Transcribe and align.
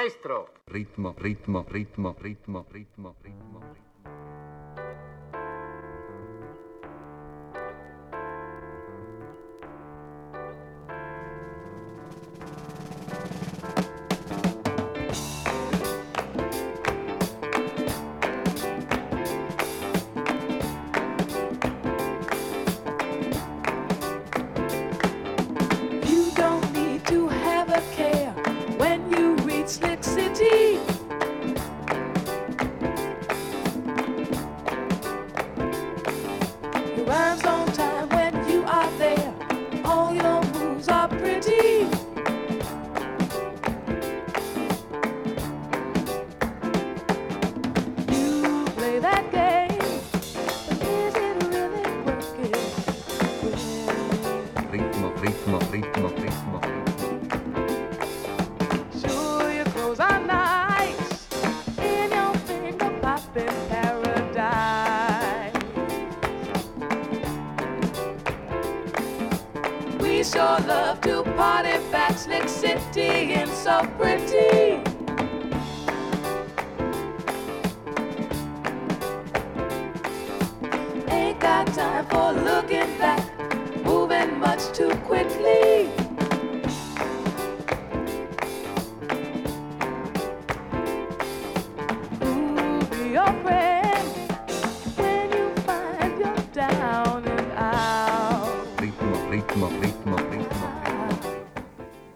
Maestro! 0.00 0.48
Ritmo, 0.66 1.14
ritmo, 1.18 1.66
ritmo, 1.68 2.16
ritmo, 2.22 2.64
ritmo, 2.72 3.14
ritmo. 3.22 3.60
You 4.76 4.79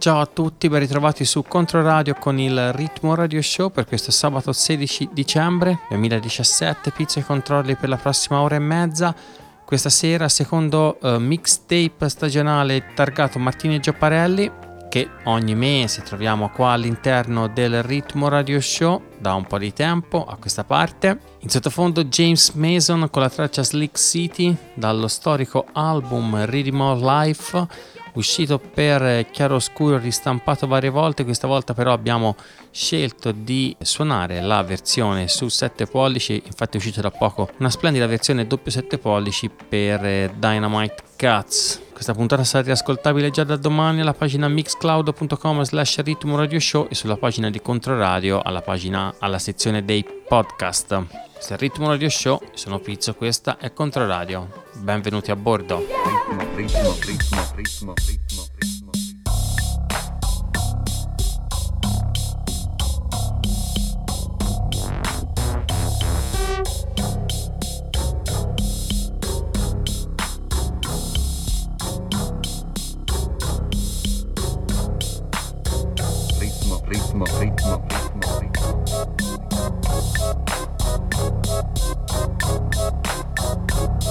Ciao 0.04 0.20
a 0.20 0.26
tutti, 0.26 0.69
ben 0.69 0.81
ritrovati 0.81 1.25
su 1.25 1.42
Controradio 1.44 2.12
con 2.12 2.38
il 2.38 2.75
Ritmo 2.75 3.15
Radio 3.15 3.41
Show 3.41 3.70
per 3.70 3.87
questo 3.87 4.10
sabato 4.10 4.53
16 4.53 5.09
dicembre 5.15 5.78
2017. 5.88 6.91
Pizza 6.91 7.20
e 7.20 7.25
controlli 7.25 7.75
per 7.75 7.88
la 7.88 7.97
prossima 7.97 8.43
ora 8.43 8.56
e 8.56 8.59
mezza. 8.59 9.16
Questa 9.64 9.88
sera, 9.88 10.28
secondo 10.28 11.00
eh, 11.00 11.19
mixtape 11.19 12.10
stagionale 12.10 12.93
targato 12.93 13.38
Martini 13.38 13.76
e 13.76 13.81
Giapparelli, 13.81 14.53
che 14.91 15.09
ogni 15.25 15.54
mese 15.54 16.03
troviamo 16.03 16.50
qua 16.50 16.72
all'interno 16.72 17.48
del 17.48 17.82
Ritmo 17.82 18.28
Radio 18.28 18.60
Show 18.60 19.00
da 19.19 19.32
un 19.32 19.47
po' 19.47 19.56
di 19.56 19.72
tempo 19.72 20.26
a 20.26 20.37
questa 20.37 20.64
parte. 20.64 21.19
In 21.38 21.48
sottofondo 21.48 22.04
James 22.04 22.50
Mason 22.50 23.09
con 23.10 23.22
la 23.22 23.31
traccia 23.31 23.62
Slick 23.62 23.98
City 23.98 24.54
dallo 24.75 25.09
storico 25.09 25.64
album 25.72 26.44
Rhythm 26.44 26.81
of 26.81 27.00
Life 27.00 27.93
uscito 28.14 28.58
per 28.58 29.26
chiaroscuro 29.30 29.98
ristampato 29.98 30.66
varie 30.66 30.91
volte. 30.91 31.25
Questa 31.25 31.47
volta 31.47 31.75
però 31.75 31.92
abbiamo 31.92 32.36
scelto 32.70 33.32
di 33.32 33.76
suonare 33.80 34.41
la 34.41 34.62
versione 34.62 35.28
su 35.28 35.48
7 35.48 35.86
pollici. 35.86 36.42
Infatti 36.44 36.76
è 36.76 36.76
uscita 36.76 37.00
da 37.00 37.10
poco 37.10 37.50
una 37.58 37.70
splendida 37.70 38.06
versione 38.06 38.47
doppio 38.47 38.70
7 38.70 38.98
pollici 38.98 39.48
per 39.50 40.04
eh, 40.04 40.32
Dynamite 40.36 41.02
Cuts 41.16 41.82
questa 41.94 42.12
puntata 42.12 42.42
sarà 42.42 42.64
riascoltabile 42.64 43.30
già 43.30 43.44
da 43.44 43.56
domani 43.56 44.00
alla 44.00 44.14
pagina 44.14 44.48
mixcloud.com 44.48 45.62
slash 45.62 46.02
ritmo 46.02 46.36
radio 46.36 46.58
show 46.58 46.88
e 46.91 46.94
sulla 46.96 47.16
pagina 47.16 47.50
di 47.50 47.62
Controradio 47.62 48.42
alla 48.42 48.62
pagina 48.62 49.14
alla 49.20 49.38
sezione 49.38 49.84
dei 49.84 50.04
podcast 50.26 51.34
questo 51.44 51.53
è 51.53 51.66
il 51.66 51.71
ritmo 51.71 51.91
radio 51.91 52.09
show 52.09 52.41
sono 52.55 52.78
Pizzo 52.78 53.15
questa 53.15 53.59
è 53.59 53.72
Controradio 53.75 54.65
benvenuti 54.77 55.31
a 55.31 55.37
bordo 55.37 55.78
ritmo, 55.78 56.55
ritmo, 56.55 56.97
ritmo, 57.05 57.53
ritmo, 57.55 57.94
ritmo. 58.06 58.34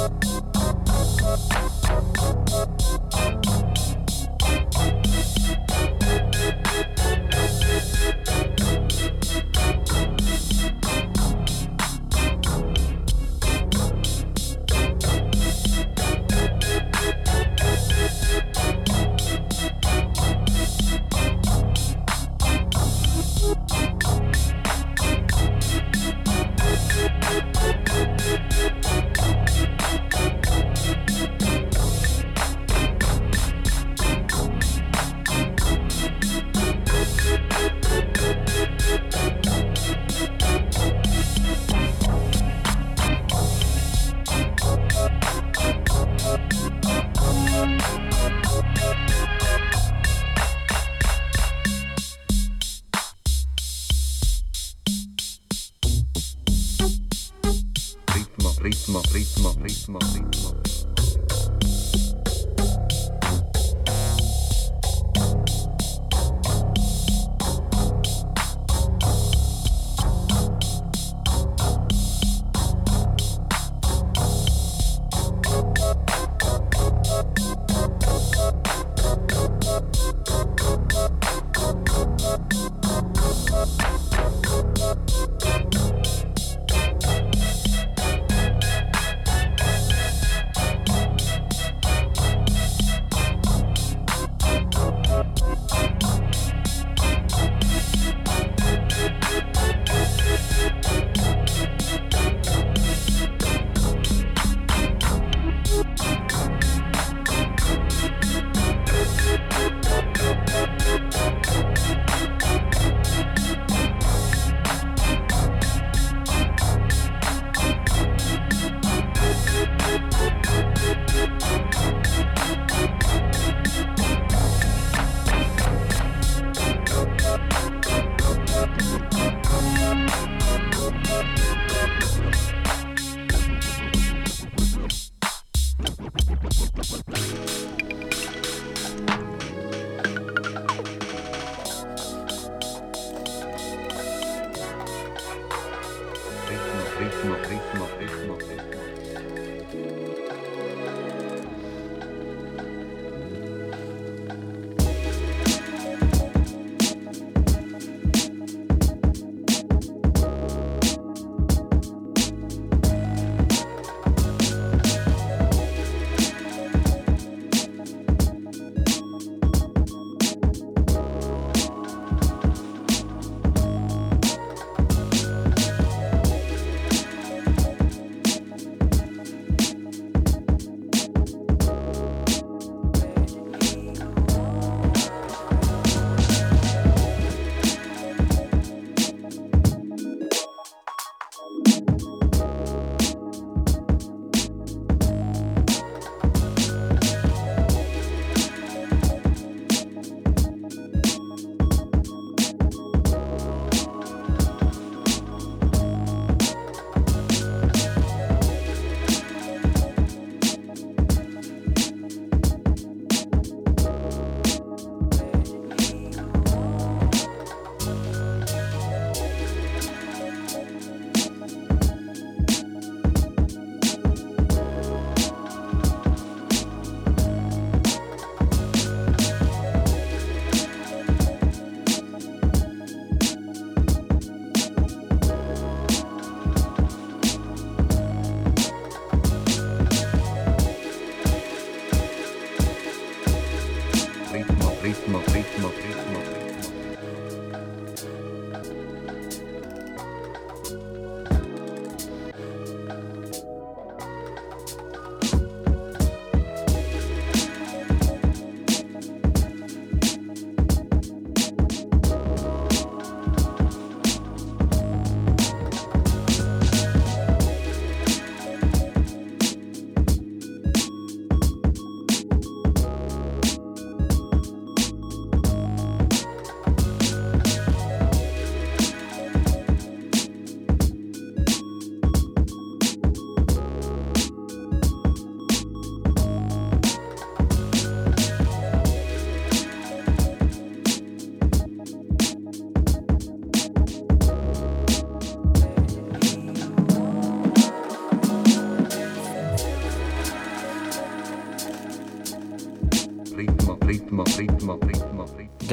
Thank 0.04 0.26
you. 2.18 2.43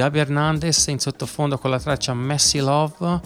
Gabi 0.01 0.17
Hernandez 0.17 0.87
in 0.87 0.97
sottofondo 0.97 1.59
con 1.59 1.69
la 1.69 1.79
traccia 1.79 2.15
Messy 2.15 2.57
Love, 2.57 3.19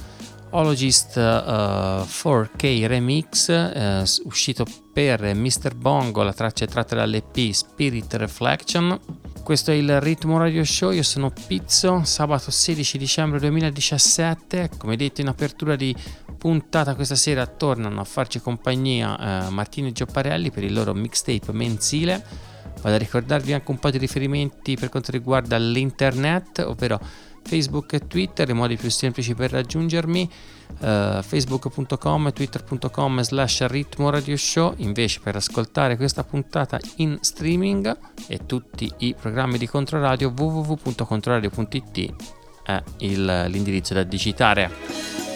Ologist 0.50 1.16
eh, 1.16 1.22
4K 1.22 2.86
Remix, 2.86 4.04
s- 4.04 4.22
uscito 4.26 4.66
per 4.92 5.34
Mr. 5.34 5.74
Bongo, 5.74 6.22
la 6.22 6.34
traccia 6.34 6.66
è 6.66 6.68
tratta 6.68 6.96
dall'EP 6.96 7.52
Spirit 7.52 8.14
Reflection. 8.16 9.00
Questo 9.42 9.72
è 9.72 9.74
il 9.74 10.02
Ritmo 10.02 10.38
Radio 10.38 10.66
Show, 10.66 10.92
io 10.92 11.04
sono 11.04 11.32
Pizzo, 11.48 12.04
sabato 12.04 12.52
16 12.52 12.98
dicembre 12.98 13.40
2017, 13.40 14.72
come 14.78 14.98
detto 14.98 15.22
in 15.22 15.30
apertura 15.30 15.78
di 15.78 15.96
puntata 16.38 16.94
questa 16.96 17.16
sera 17.16 17.46
tornano 17.48 18.02
a 18.02 18.04
farci 18.04 18.42
compagnia 18.42 19.48
eh, 19.48 19.50
Martino 19.50 19.88
e 19.88 19.94
Giopparelli 19.94 20.52
per 20.52 20.66
il 20.66 20.74
loro 20.74 20.94
mixtape 20.94 21.54
mensile. 21.54 22.54
Vado 22.82 22.96
a 22.96 23.00
ricordarvi 23.00 23.54
anche 23.54 23.72
un 23.72 23.80
po' 23.80 23.90
di 23.90 23.98
riferimenti 23.98 24.76
per 24.76 24.90
quanto 24.90 25.12
riguarda 25.12 25.58
l'internet, 25.58 26.60
ovvero 26.60 27.00
Facebook 27.44 27.94
e 27.94 28.08
Twitter, 28.08 28.50
i 28.50 28.54
modi 28.54 28.76
più 28.76 28.90
semplici 28.90 29.36
per 29.36 29.52
raggiungermi, 29.52 30.30
eh, 30.82 31.20
facebook.com 31.24 32.28
e 32.28 32.32
twitter.com 32.34 33.22
slash 33.22 33.66
ritmo 33.68 34.10
radio 34.10 34.36
show, 34.36 34.74
invece 34.78 35.20
per 35.22 35.36
ascoltare 35.36 35.96
questa 35.96 36.24
puntata 36.24 36.80
in 36.98 37.18
streaming 37.22 37.98
e 38.28 38.46
tutti 38.46 38.92
i 39.00 39.16
programmi 39.20 39.58
di 39.58 39.68
Controradio 39.68 40.34
www.controradio.it 40.36 42.14
è 42.64 42.82
il- 43.00 43.46
l'indirizzo 43.48 43.94
da 43.94 44.04
digitare. 44.04 45.35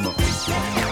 Ritmo, 0.00 0.89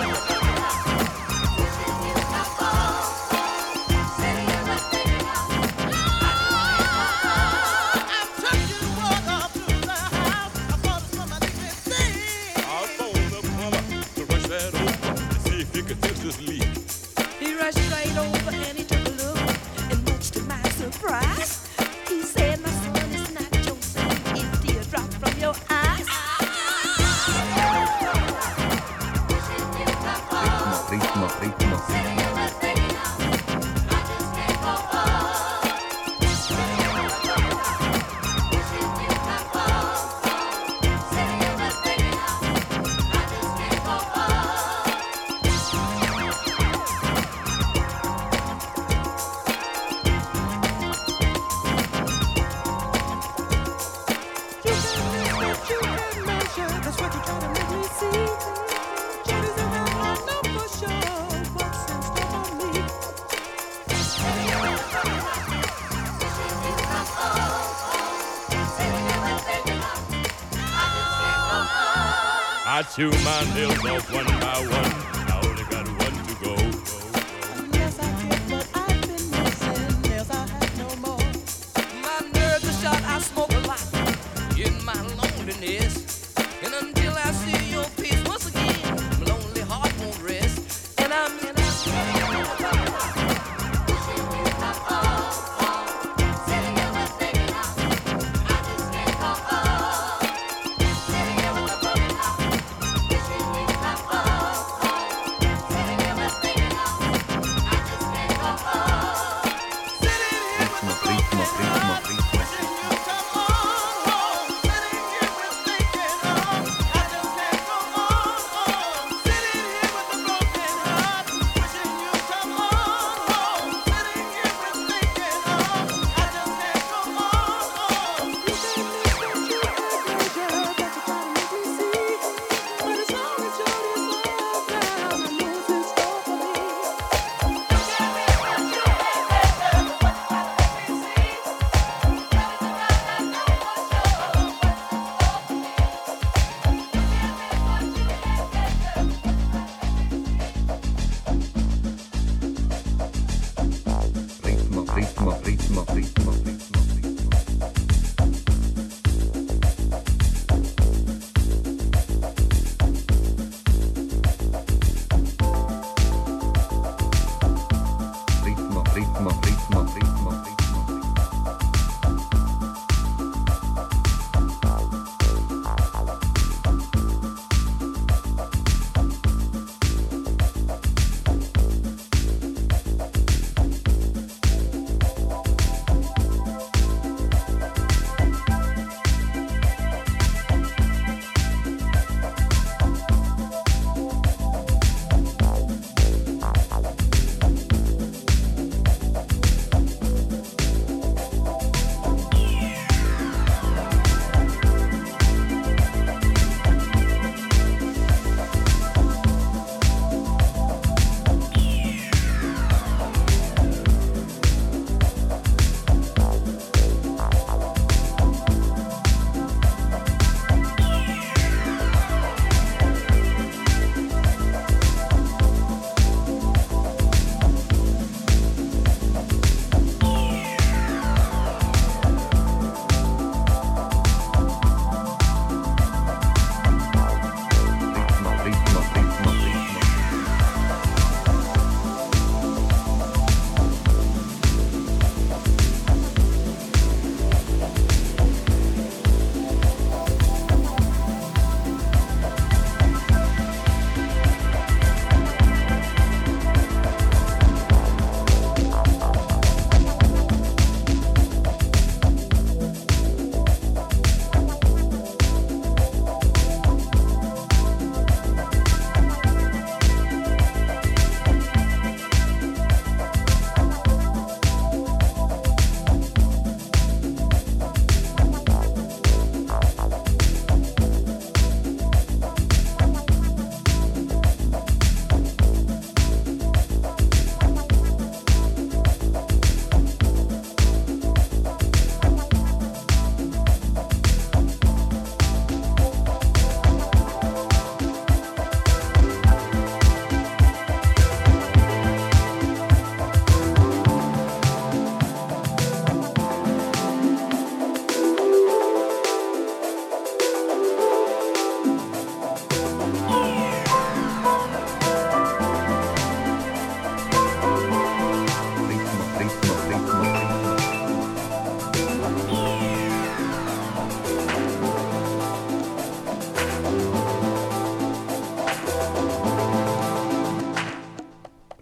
Chew 72.99 73.13
my 73.23 73.55
nails 73.55 73.85
off 73.87 74.13
one 74.13 74.27
by 74.27 74.59
one. 74.73 74.98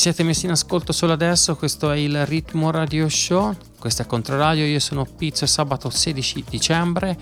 Siete 0.00 0.22
messi 0.22 0.46
in 0.46 0.52
ascolto 0.52 0.92
solo 0.92 1.12
adesso, 1.12 1.56
questo 1.56 1.90
è 1.90 1.96
il 1.98 2.24
Ritmo 2.24 2.70
Radio 2.70 3.06
Show. 3.06 3.54
Questa 3.78 4.04
è 4.04 4.06
Controradio, 4.06 4.64
io 4.64 4.80
sono 4.80 5.04
Pizzo, 5.04 5.44
sabato 5.44 5.90
16 5.90 6.44
dicembre. 6.48 7.18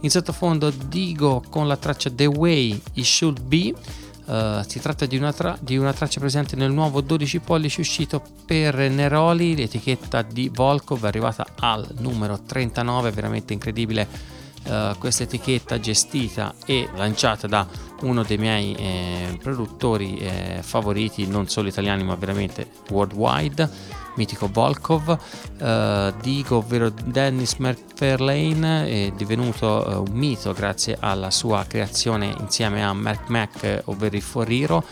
In 0.00 0.10
sottofondo 0.10 0.68
Digo 0.68 1.42
con 1.48 1.66
la 1.66 1.78
traccia 1.78 2.10
The 2.10 2.26
Way 2.26 2.82
It 2.92 3.04
Should 3.06 3.40
Be. 3.40 3.72
Uh, 4.26 4.62
si 4.68 4.78
tratta 4.78 5.06
di 5.06 5.16
una, 5.16 5.32
tra- 5.32 5.56
di 5.58 5.78
una, 5.78 5.94
traccia 5.94 6.20
presente 6.20 6.54
nel 6.54 6.70
nuovo 6.70 7.00
12 7.00 7.38
pollici 7.38 7.80
uscito 7.80 8.22
per 8.44 8.76
Neroli, 8.76 9.56
l'etichetta 9.56 10.20
di 10.20 10.50
Volkov 10.52 11.04
è 11.04 11.06
arrivata 11.06 11.46
al 11.60 11.88
numero 12.00 12.42
39, 12.42 13.10
veramente 13.10 13.54
incredibile 13.54 14.06
uh, 14.66 14.98
questa 14.98 15.22
etichetta 15.22 15.80
gestita 15.80 16.54
e 16.66 16.90
lanciata 16.94 17.46
da 17.46 17.66
uno 18.00 18.22
dei 18.22 18.38
miei 18.38 18.74
eh, 18.74 19.38
produttori 19.42 20.18
eh, 20.18 20.58
favoriti, 20.62 21.26
non 21.26 21.48
solo 21.48 21.68
italiani 21.68 22.04
ma 22.04 22.14
veramente 22.14 22.68
worldwide, 22.90 23.70
mitico 24.18 24.48
Volkov, 24.52 25.08
uh, 25.60 26.20
Digo, 26.20 26.56
ovvero 26.56 26.90
Dennis 26.90 27.54
McFarlane, 27.54 28.86
è 28.86 29.12
divenuto 29.16 29.66
uh, 29.66 30.10
un 30.10 30.16
mito 30.18 30.52
grazie 30.52 30.96
alla 30.98 31.30
sua 31.30 31.64
creazione 31.66 32.34
insieme 32.40 32.84
a 32.84 32.92
Mark 32.92 33.28
Mac, 33.28 33.82
ovvero 33.84 34.16
il 34.16 34.22
Foriro 34.22 34.84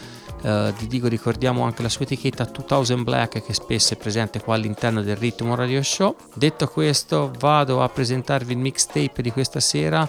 Uh, 0.43 0.71
di 0.79 0.87
Digo 0.87 1.09
ricordiamo 1.09 1.65
anche 1.65 1.83
la 1.83 1.89
sua 1.89 2.05
etichetta 2.05 2.45
2000 2.45 3.03
Black 3.03 3.43
che 3.43 3.55
spesso 3.55 3.95
è 3.95 3.97
presente 3.97 4.41
qua 4.41 4.55
all'interno 4.55 5.03
del 5.03 5.17
Ritmo 5.17 5.55
Radio 5.55 5.83
Show. 5.83 6.15
Detto 6.35 6.69
questo 6.69 7.33
vado 7.39 7.83
a 7.83 7.89
presentarvi 7.89 8.53
il 8.53 8.59
mixtape 8.59 9.23
di 9.23 9.33
questa 9.33 9.61
sera 9.61 10.09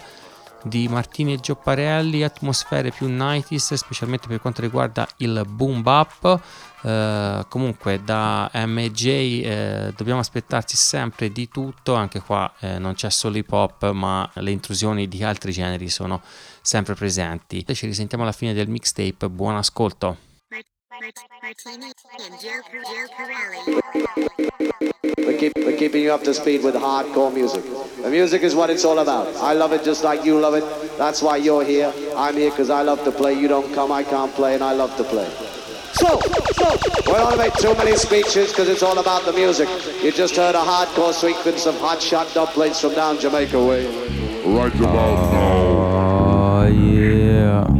di 0.64 0.88
Martini 0.88 1.34
e 1.34 1.38
Giopparelli, 1.38 2.22
atmosfere 2.22 2.90
più 2.90 3.08
90s, 3.08 3.74
specialmente 3.74 4.28
per 4.28 4.40
quanto 4.40 4.60
riguarda 4.60 5.06
il 5.18 5.44
boom 5.46 5.82
bap. 5.82 6.40
Uh, 6.80 7.44
comunque 7.48 8.02
da 8.04 8.48
MJ 8.54 9.06
eh, 9.06 9.92
dobbiamo 9.96 10.20
aspettarci 10.20 10.76
sempre 10.76 11.32
di 11.32 11.48
tutto, 11.48 11.94
anche 11.94 12.20
qua 12.20 12.52
eh, 12.60 12.78
non 12.78 12.94
c'è 12.94 13.10
solo 13.10 13.36
hip 13.36 13.50
hop, 13.50 13.90
ma 13.90 14.28
le 14.34 14.52
intrusioni 14.52 15.08
di 15.08 15.24
altri 15.24 15.50
generi 15.50 15.88
sono 15.88 16.22
sempre 16.60 16.94
presenti. 16.94 17.64
Ci 17.66 17.86
risentiamo 17.86 18.22
alla 18.22 18.32
fine 18.32 18.54
del 18.54 18.68
mixtape, 18.68 19.28
buon 19.28 19.56
ascolto. 19.56 20.27
We're, 25.18 25.38
keep, 25.38 25.52
we're 25.58 25.76
keeping 25.76 26.02
you 26.02 26.12
up 26.12 26.24
to 26.24 26.34
speed 26.34 26.64
with 26.64 26.74
hardcore 26.74 27.32
music. 27.32 27.62
The 28.02 28.10
music 28.10 28.42
is 28.42 28.56
what 28.56 28.68
it's 28.70 28.84
all 28.84 28.98
about. 28.98 29.36
I 29.36 29.52
love 29.52 29.72
it 29.72 29.84
just 29.84 30.02
like 30.02 30.24
you 30.24 30.40
love 30.40 30.54
it. 30.54 30.64
That's 30.98 31.22
why 31.22 31.36
you're 31.36 31.64
here. 31.64 31.92
I'm 32.16 32.34
here 32.34 32.50
because 32.50 32.70
I 32.70 32.82
love 32.82 33.04
to 33.04 33.12
play. 33.12 33.34
You 33.34 33.46
don't 33.46 33.72
come, 33.74 33.92
I 33.92 34.02
can't 34.02 34.32
play, 34.32 34.54
and 34.54 34.64
I 34.64 34.72
love 34.72 34.96
to 34.96 35.04
play. 35.04 35.30
So, 35.92 36.18
so, 36.56 36.76
we 37.06 37.12
don't 37.12 37.38
make 37.38 37.54
too 37.54 37.74
many 37.76 37.96
speeches 37.96 38.50
because 38.50 38.68
it's 38.68 38.82
all 38.82 38.98
about 38.98 39.24
the 39.24 39.32
music. 39.32 39.68
You 40.02 40.10
just 40.10 40.34
heard 40.34 40.56
a 40.56 40.60
hardcore 40.60 41.12
sequence 41.12 41.66
of 41.66 41.78
hot 41.78 42.02
shot 42.02 42.32
dumplings 42.34 42.80
from 42.80 42.94
down 42.94 43.20
Jamaica 43.20 43.64
way. 43.64 43.86
Right 44.44 44.74
about 44.74 45.32
now. 45.32 45.58
Oh, 46.60 46.66
yeah. 46.66 47.18
Yeah, 47.68 47.77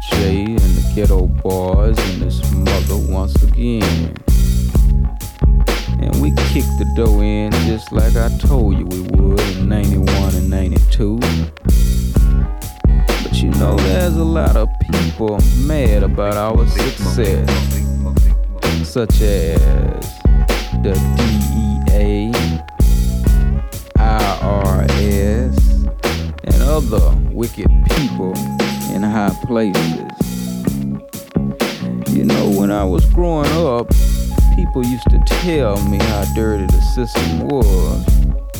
J 0.00 0.44
and 0.44 0.58
the 0.58 0.92
Geto 0.94 1.26
Boys 1.42 1.98
and 2.10 2.22
his 2.22 2.52
mother 2.52 2.96
once 2.96 3.40
again. 3.42 4.14
And 6.00 6.20
we 6.20 6.30
kicked 6.52 6.78
the 6.78 6.90
dough 6.96 7.20
in 7.20 7.52
just 7.66 7.92
like 7.92 8.16
I 8.16 8.28
told 8.38 8.76
you 8.76 8.86
we 8.86 9.00
would 9.02 9.40
in 9.40 9.68
91 9.68 10.34
and 10.34 10.50
92. 10.50 11.18
But 13.22 13.42
you 13.42 13.50
know, 13.52 13.76
there's 13.76 14.16
a 14.16 14.24
lot 14.24 14.56
of 14.56 14.68
people 14.90 15.38
mad 15.58 16.02
about 16.02 16.36
our 16.36 16.66
success, 16.66 17.48
such 18.82 19.20
as 19.20 20.22
the 20.82 20.94
DEA, 21.86 22.32
IRS, 23.96 25.56
and 26.44 26.62
other 26.62 27.16
wicked 27.32 27.68
people 27.96 28.34
high 29.04 29.34
places. 29.44 30.10
You 32.14 32.24
know, 32.24 32.50
when 32.58 32.70
I 32.70 32.84
was 32.84 33.04
growing 33.06 33.50
up, 33.52 33.88
people 34.54 34.84
used 34.84 35.08
to 35.10 35.22
tell 35.26 35.82
me 35.88 35.98
how 35.98 36.24
dirty 36.34 36.66
the 36.66 36.80
system 36.94 37.48
was, 37.48 38.06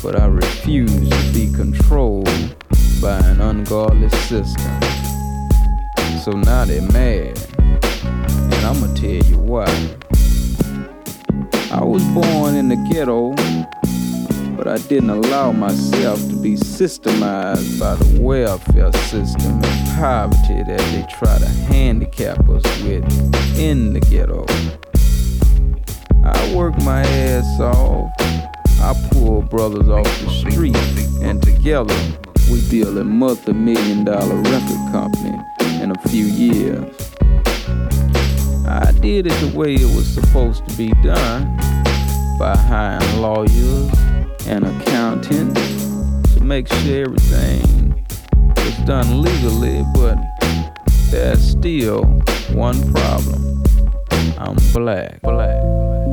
but 0.03 0.19
I 0.19 0.25
refused 0.25 1.11
to 1.11 1.33
be 1.33 1.51
controlled 1.53 2.55
by 3.01 3.19
an 3.19 3.41
ungodly 3.41 4.09
system. 4.09 4.79
So 6.23 6.31
now 6.31 6.65
they're 6.65 6.81
mad, 6.81 7.39
and 7.63 8.53
I'ma 8.65 8.93
tell 8.95 9.09
you 9.09 9.37
why. 9.37 9.65
I 11.71 11.83
was 11.83 12.03
born 12.05 12.55
in 12.55 12.69
the 12.69 12.77
ghetto, 12.89 13.35
but 14.55 14.67
I 14.67 14.77
didn't 14.77 15.09
allow 15.09 15.51
myself 15.51 16.19
to 16.19 16.35
be 16.41 16.53
systemized 16.53 17.79
by 17.79 17.95
the 17.95 18.21
welfare 18.21 18.91
system 18.93 19.63
and 19.63 19.89
poverty 19.97 20.63
that 20.63 20.79
they 20.91 21.05
try 21.17 21.37
to 21.37 21.47
handicap 21.47 22.39
us 22.49 22.63
with 22.83 23.03
in 23.59 23.93
the 23.93 23.99
ghetto. 23.99 24.45
I 26.23 26.55
work 26.55 26.77
my 26.83 27.01
ass 27.01 27.59
off. 27.59 28.11
I 28.81 28.93
pull 29.11 29.41
brothers 29.41 29.89
off 29.89 30.05
the 30.21 30.29
street, 30.29 30.77
and 31.21 31.41
together 31.41 31.95
we 32.51 32.61
build 32.69 32.97
a 32.97 33.03
multi-million 33.03 34.05
dollar 34.05 34.35
record 34.35 34.91
company 34.91 35.37
in 35.81 35.91
a 35.91 36.09
few 36.09 36.25
years. 36.25 36.95
I 38.67 38.91
did 38.99 39.27
it 39.27 39.33
the 39.41 39.51
way 39.55 39.75
it 39.75 39.95
was 39.95 40.07
supposed 40.07 40.67
to 40.67 40.75
be 40.77 40.89
done 41.03 41.55
by 42.37 42.55
hiring 42.57 43.21
lawyers 43.21 44.04
and 44.47 44.65
accountants 44.65 45.85
to 46.35 46.43
make 46.43 46.67
sure 46.67 47.05
everything 47.05 48.05
is 48.57 48.77
done 48.85 49.21
legally, 49.21 49.83
but 49.93 50.17
there's 51.09 51.51
still 51.51 52.03
one 52.53 52.93
problem. 52.93 53.63
I'm 54.37 54.55
black. 54.73 55.21
Black. 55.21 56.04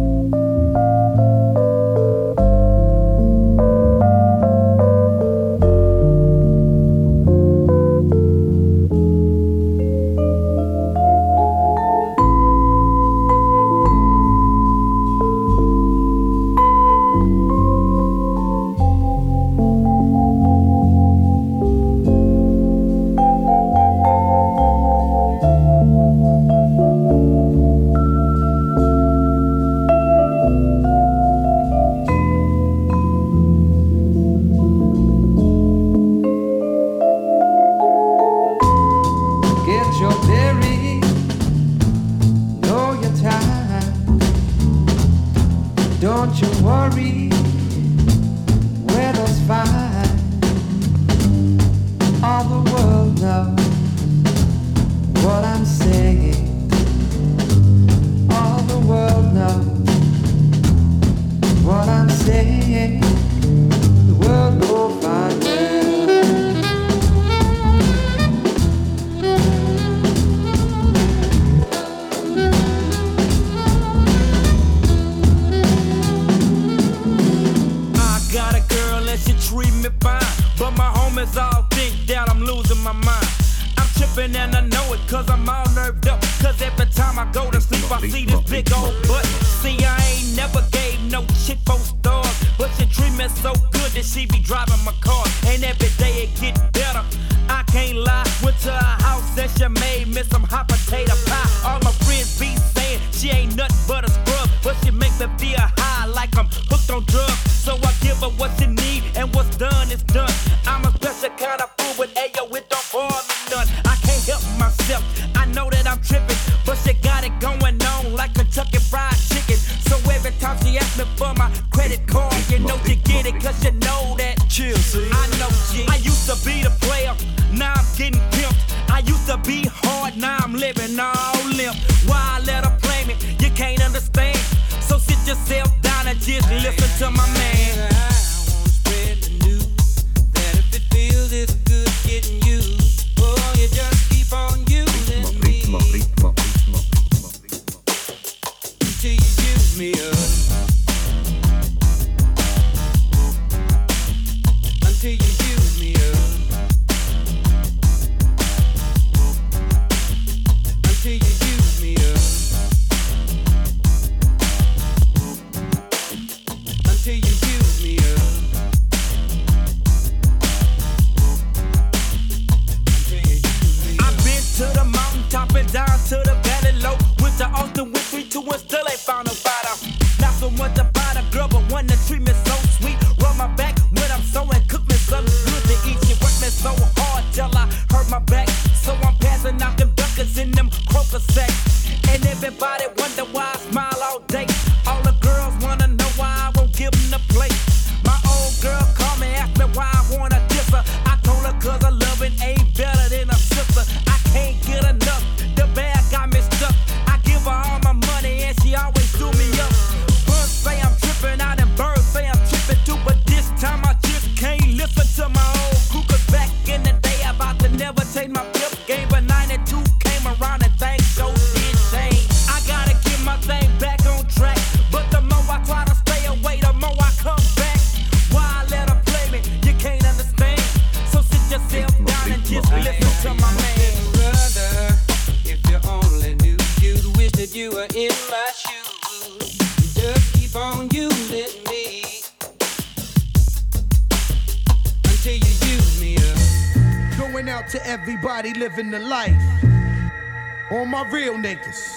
foundators. 251.43 251.91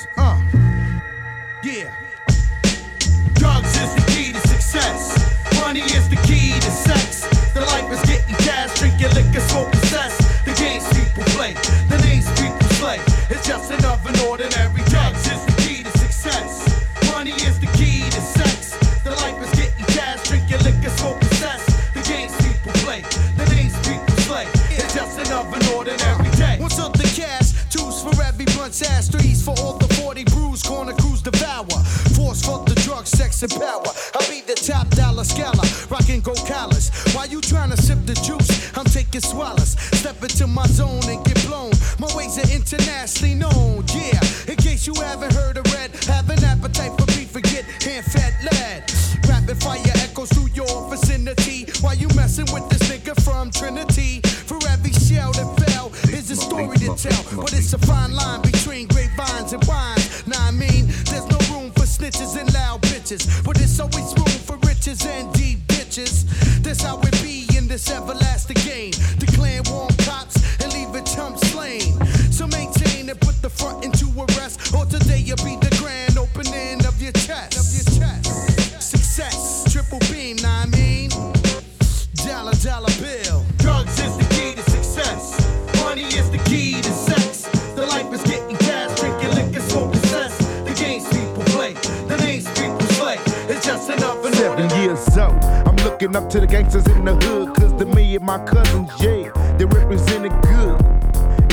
Looking 95.95 96.15
up 96.17 96.29
to 96.31 96.41
the 96.41 96.45
gangsters 96.45 96.85
in 96.87 97.05
the 97.05 97.15
hood, 97.15 97.55
cause 97.55 97.71
to 97.79 97.85
me 97.85 98.17
and 98.17 98.25
my 98.25 98.37
cousins, 98.43 98.91
yeah, 98.99 99.31
they 99.57 99.63
represented 99.63 100.33
good. 100.41 100.77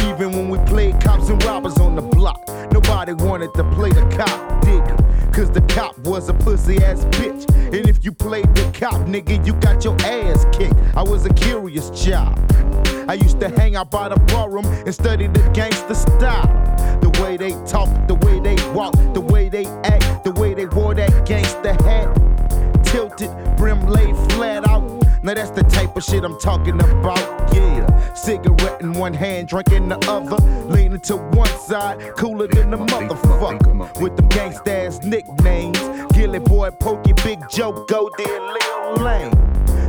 Even 0.01 0.33
when 0.33 0.49
we 0.49 0.59
played 0.67 1.01
cops 1.01 1.29
and 1.29 1.41
robbers 1.45 1.79
on 1.79 1.95
the 1.95 2.03
block, 2.03 2.43
nobody 2.73 3.13
wanted 3.13 3.55
to 3.55 3.63
play 3.71 3.91
the 3.91 4.05
cop, 4.17 4.65
digger. 4.65 4.97
Cause 5.33 5.49
the 5.53 5.61
cop 5.73 5.97
was 5.99 6.29
a 6.29 6.35
pussy 6.35 6.83
ass 6.83 7.05
bitch. 7.05 7.49
And 7.73 7.89
if 7.89 8.05
you 8.05 8.11
played 8.11 8.53
the 8.57 8.69
cop, 8.77 9.03
nigga, 9.03 9.47
you 9.47 9.53
got 9.61 9.85
your 9.85 9.95
ass 10.01 10.45
kicked. 10.51 10.75
I 10.97 11.05
was 11.05 11.25
a 11.25 11.33
curious 11.33 11.91
child. 11.91 12.37
I 13.09 13.15
used 13.15 13.39
to 13.39 13.49
hang 13.49 13.77
out 13.77 13.93
by 13.93 14.09
the 14.09 14.17
barroom 14.27 14.67
and 14.67 14.93
study 14.93 15.29
the 15.29 15.49
gangster 15.55 15.95
style. 15.95 16.49
The 17.01 17.11
way 17.23 17.37
they 17.37 17.53
talk, 17.65 17.89
the 18.09 18.17
way 18.17 18.41
they 18.41 18.57
walk, 18.73 18.95
the 19.15 19.21
way 19.21 19.49
they 19.49 19.67
act, 19.85 20.25
the 20.25 20.33
way 20.33 20.53
they 20.53 20.67
wore 20.67 20.97
that 20.97 21.27
gangster 21.27 21.75
hat. 21.85 22.32
Kilted 22.93 23.31
brim 23.57 23.87
laid 23.87 24.15
flat 24.33 24.69
out. 24.69 24.83
Now 25.23 25.33
that's 25.33 25.51
the 25.51 25.63
type 25.63 25.97
of 25.97 26.05
shit 26.05 26.25
I'm 26.25 26.39
talking 26.39 26.79
about, 26.79 27.55
yeah. 27.55 28.13
Cigarette 28.13 28.83
in 28.83 28.93
one 28.93 29.15
hand, 29.15 29.49
drink 29.49 29.73
in 29.73 29.89
the 29.89 29.97
other. 30.11 30.37
Leaning 30.69 31.01
to 31.01 31.17
one 31.17 31.49
side, 31.61 32.15
cooler 32.17 32.49
than 32.49 32.71
the 32.71 32.77
motherfucker. 32.77 33.99
With 33.99 34.17
them 34.17 34.29
gangsta 34.29 34.87
ass 34.87 35.03
nicknames. 35.03 35.79
Gilly 36.13 36.39
Boy, 36.39 36.71
Pokey, 36.71 37.15
Big 37.25 37.39
Joe, 37.49 37.85
Go 37.89 38.11
Dead, 38.19 38.29
Lil 38.29 39.05
Lane. 39.05 39.31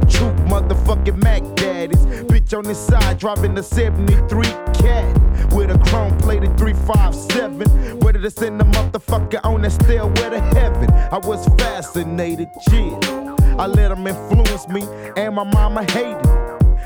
True 0.08 0.32
motherfucking 0.48 1.22
Mac 1.22 1.42
Daddies. 1.56 2.06
Bitch 2.06 2.58
on 2.58 2.64
this 2.64 2.80
side, 2.80 3.18
driving 3.18 3.54
the 3.54 3.64
73 3.64 4.46
cat 4.74 5.33
with 5.54 5.70
a 5.70 5.78
chrome 5.90 6.18
plated 6.18 6.58
357. 6.58 8.00
Whether 8.00 8.22
to 8.22 8.32
send 8.32 8.62
a 8.62 8.66
motherfucker 8.66 9.40
on 9.44 9.62
that 9.62 9.72
stairway 9.72 10.30
to 10.30 10.40
heaven. 10.40 10.90
I 10.92 11.18
was 11.18 11.46
fascinated, 11.58 12.50
chill. 12.70 13.00
I 13.60 13.68
let 13.68 13.90
them 13.90 14.08
influence 14.08 14.68
me, 14.68 14.84
and 15.16 15.36
my 15.36 15.44
mama 15.44 15.84
hated. 15.92 16.22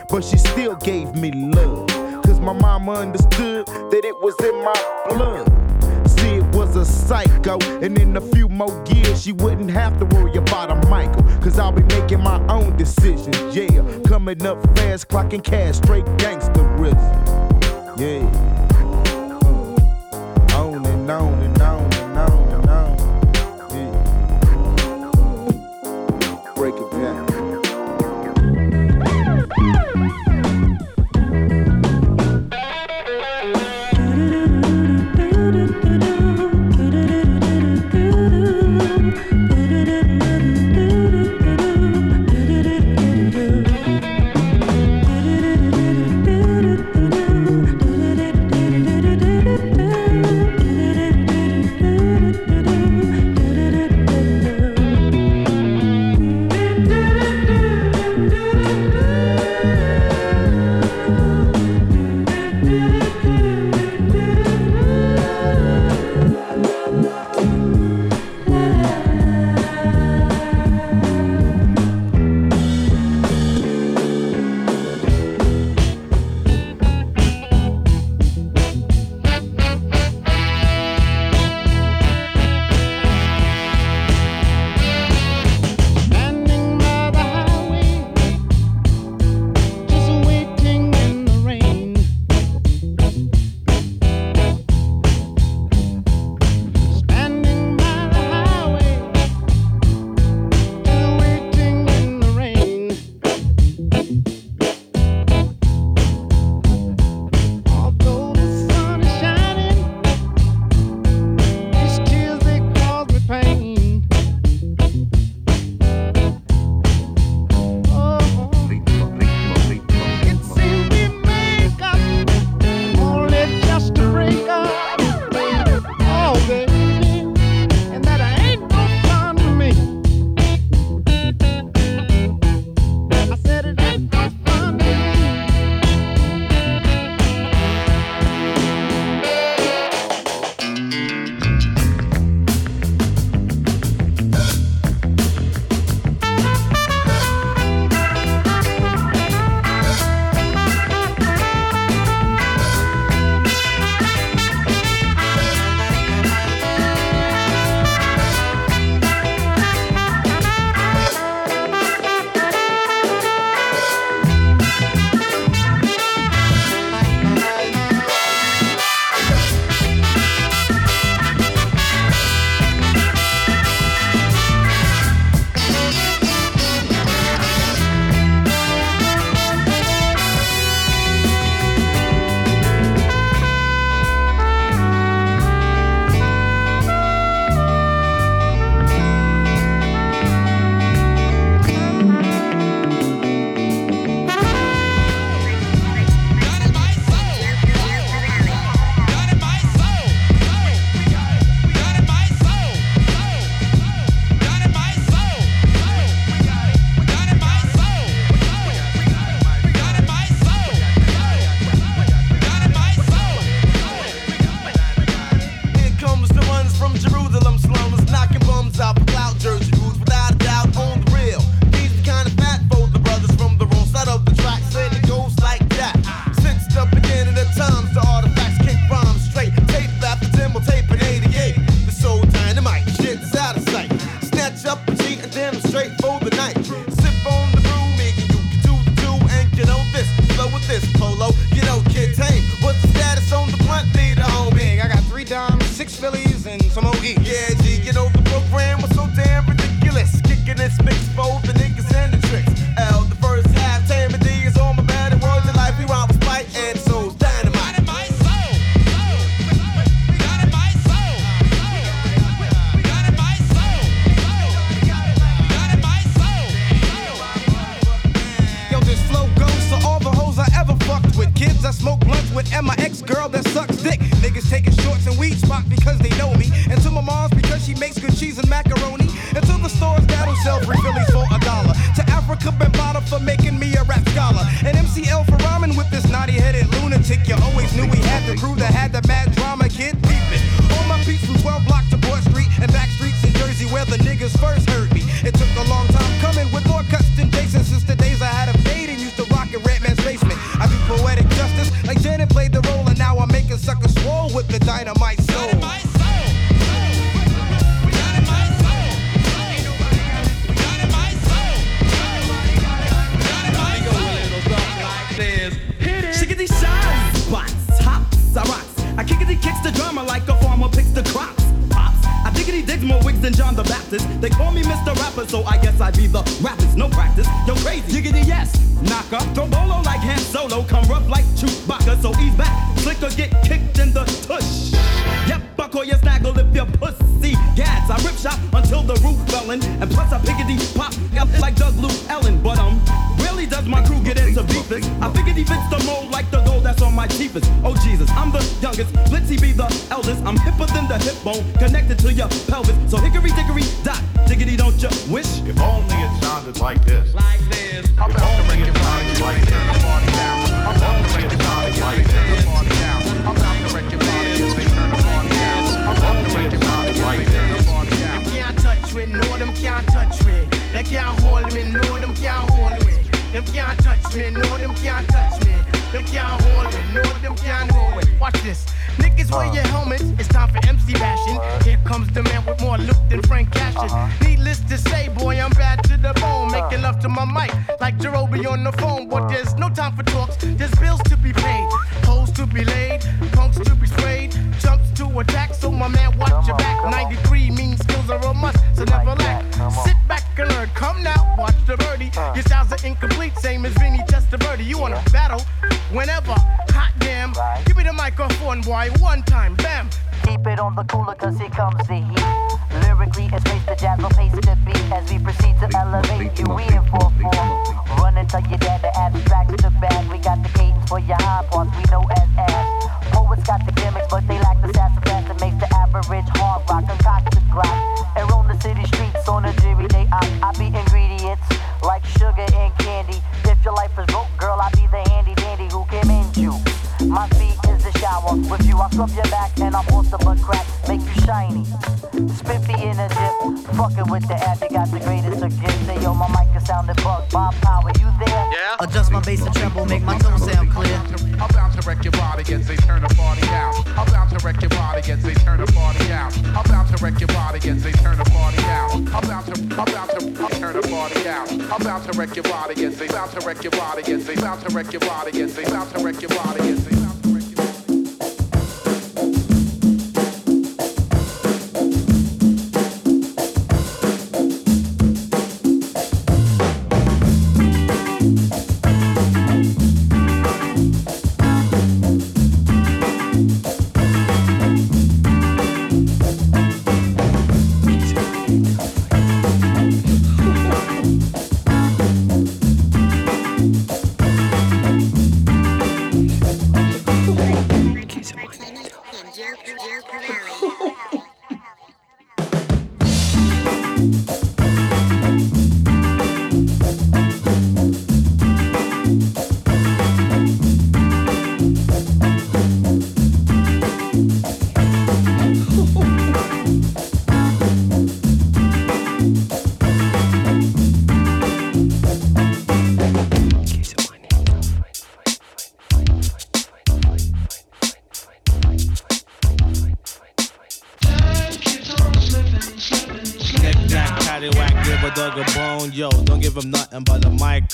But 0.09 0.23
she 0.23 0.37
still 0.37 0.75
gave 0.75 1.15
me 1.15 1.31
love. 1.31 1.87
Cause 2.23 2.39
my 2.39 2.53
mama 2.53 2.93
understood 2.93 3.65
that 3.67 4.01
it 4.03 4.15
was 4.21 4.35
in 4.43 4.63
my 4.63 5.07
blood 5.09 5.57
was 6.57 6.75
a 6.75 6.85
psycho. 6.85 7.59
And 7.81 7.97
in 7.99 8.17
a 8.17 8.21
few 8.21 8.49
more 8.49 8.83
years, 8.89 9.21
she 9.21 9.31
wouldn't 9.31 9.69
have 9.69 9.99
to 9.99 10.05
worry 10.05 10.35
about 10.35 10.71
a 10.71 10.87
Michael. 10.89 11.23
Cause 11.39 11.59
I'll 11.59 11.71
be 11.71 11.83
making 11.83 12.21
my 12.21 12.45
own 12.47 12.75
decisions, 12.75 13.55
yeah. 13.55 13.81
Coming 14.07 14.43
up 14.45 14.61
fast, 14.77 15.07
clocking 15.07 15.43
cash, 15.43 15.77
straight 15.77 16.05
gangsterism, 16.17 17.99
yeah. 17.99 18.56
known 21.07 21.46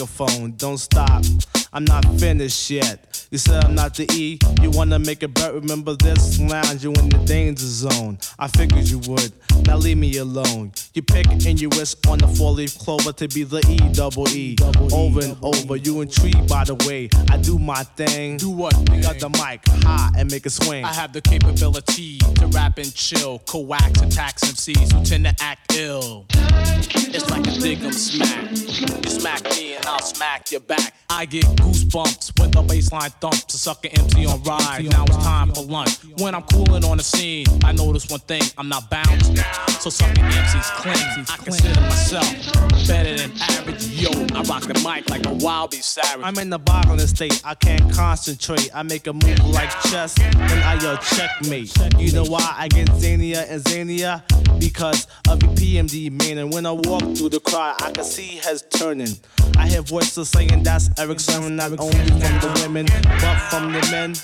microphone, 0.03 0.51
don't 0.57 0.77
stop. 0.77 1.23
I'm 1.71 1.85
not 1.85 2.05
finished 2.19 2.69
yet. 2.69 3.25
You 3.31 3.37
said 3.37 3.63
I'm 3.63 3.73
not 3.73 3.95
the 3.95 4.05
E, 4.11 4.37
you 4.61 4.69
wanna 4.69 4.99
make 4.99 5.23
it 5.23 5.33
bet. 5.33 5.53
Remember 5.53 5.95
this 5.95 6.39
lounge, 6.39 6.83
you 6.83 6.91
in 6.91 7.09
the 7.09 7.17
danger 7.25 7.65
zone. 7.65 8.17
I 8.37 8.47
figured 8.49 8.87
you 8.89 8.99
would, 9.07 9.31
now 9.65 9.77
leave 9.77 9.97
me 9.97 10.17
alone. 10.17 10.73
You 10.93 11.01
pick 11.01 11.25
and 11.25 11.59
you 11.59 11.69
risk 11.69 12.07
on 12.07 12.19
the 12.19 12.27
four 12.27 12.51
leaf 12.51 12.77
clover 12.77 13.11
to 13.13 13.27
be 13.27 13.43
the 13.43 13.65
E 13.67 13.77
double 13.93 14.29
E. 14.29 14.55
Over 14.93 15.21
and 15.21 15.35
over, 15.41 15.75
you 15.75 16.01
intrigued 16.01 16.47
by 16.47 16.65
the 16.65 16.75
way 16.87 17.09
I 17.31 17.37
do 17.37 17.57
my 17.57 17.81
thing. 17.81 18.37
Do 18.37 18.51
what? 18.51 18.77
We 18.91 19.01
got 19.01 19.17
the 19.17 19.29
mic 19.29 19.61
high 19.83 20.11
and 20.15 20.29
make 20.29 20.45
a 20.45 20.51
swing. 20.51 20.85
I 20.85 20.93
have 20.93 21.11
the 21.11 21.21
capability 21.21 22.19
to 22.19 22.45
rap 22.47 22.77
and 22.77 22.93
chill, 22.93 23.39
coax 23.39 24.01
and 24.01 24.11
tax 24.11 24.43
MCs 24.43 24.93
who 24.93 25.03
tend 25.03 25.25
to 25.25 25.35
act 25.43 25.75
ill. 25.75 26.27
It's 26.29 27.27
like 27.31 27.47
a 27.47 27.51
dig 27.59 27.83
'em 27.83 27.91
smack. 27.91 28.51
You 28.51 29.09
smack 29.09 29.43
me 29.45 29.73
and 29.73 29.85
I'll 29.87 29.99
smack 29.99 30.51
your 30.51 30.61
back. 30.61 30.93
I 31.09 31.25
get 31.25 31.45
goosebumps 31.57 32.39
when 32.39 32.51
the 32.51 32.61
baseline 32.61 33.13
thumps. 33.19 33.51
A 33.53 33.57
sucker 33.57 33.89
empty 33.93 34.27
on 34.27 34.43
ride. 34.43 34.85
Now 34.91 35.05
it's 35.05 35.17
time 35.17 35.51
for 35.53 35.63
lunch. 35.63 35.97
When 36.17 36.35
I'm 36.35 36.43
cooling 36.43 36.85
on 36.85 36.97
the 36.97 37.03
scene, 37.03 37.47
I 37.63 37.71
notice 37.71 38.07
one 38.11 38.19
thing: 38.21 38.43
I'm 38.59 38.69
not 38.69 38.91
bounced. 38.91 39.35
So 39.81 39.89
sucker 39.89 40.21
MCs. 40.21 40.82
I 40.85 41.37
consider 41.41 41.79
myself 41.79 42.27
better 42.87 43.15
than 43.15 43.31
average. 43.39 43.87
Yo, 43.87 44.09
I 44.35 44.41
rock 44.43 44.63
the 44.63 44.73
mic 44.83 45.09
like 45.09 45.25
a 45.25 45.33
wild 45.33 45.71
beast 45.71 45.93
savage. 45.93 46.25
I'm 46.25 46.37
in 46.39 46.49
the 46.49 46.59
boggling 46.59 46.99
state, 47.07 47.41
I 47.45 47.55
can't 47.55 47.93
concentrate. 47.93 48.69
I 48.73 48.83
make 48.83 49.07
a 49.07 49.13
move 49.13 49.45
like 49.45 49.69
chess, 49.83 50.13
then 50.15 50.63
I 50.63 50.77
yell 50.81 50.97
checkmate. 50.97 51.73
You 51.97 52.11
know 52.11 52.25
why 52.25 52.55
I 52.57 52.67
get 52.67 52.89
zania 52.89 53.49
and 53.49 53.63
zania? 53.63 54.23
Because 54.59 55.07
of 55.29 55.39
the 55.39 55.47
PMD 55.47 56.11
man. 56.11 56.37
And 56.39 56.51
when 56.53 56.65
I 56.65 56.71
walk 56.71 57.01
through 57.15 57.29
the 57.29 57.39
crowd, 57.39 57.81
I 57.81 57.91
can 57.91 58.03
see 58.03 58.37
heads 58.37 58.63
turning. 58.69 59.15
I 59.57 59.67
hear 59.69 59.81
voices 59.83 60.29
saying 60.29 60.63
that's 60.63 60.89
Erick 60.99 61.21
Sermon, 61.21 61.55
not 61.55 61.79
only 61.79 61.95
from 61.95 62.39
the 62.41 62.59
women, 62.61 62.87
but 63.21 63.39
from 63.49 63.71
the 63.71 63.79
men. 63.89 64.15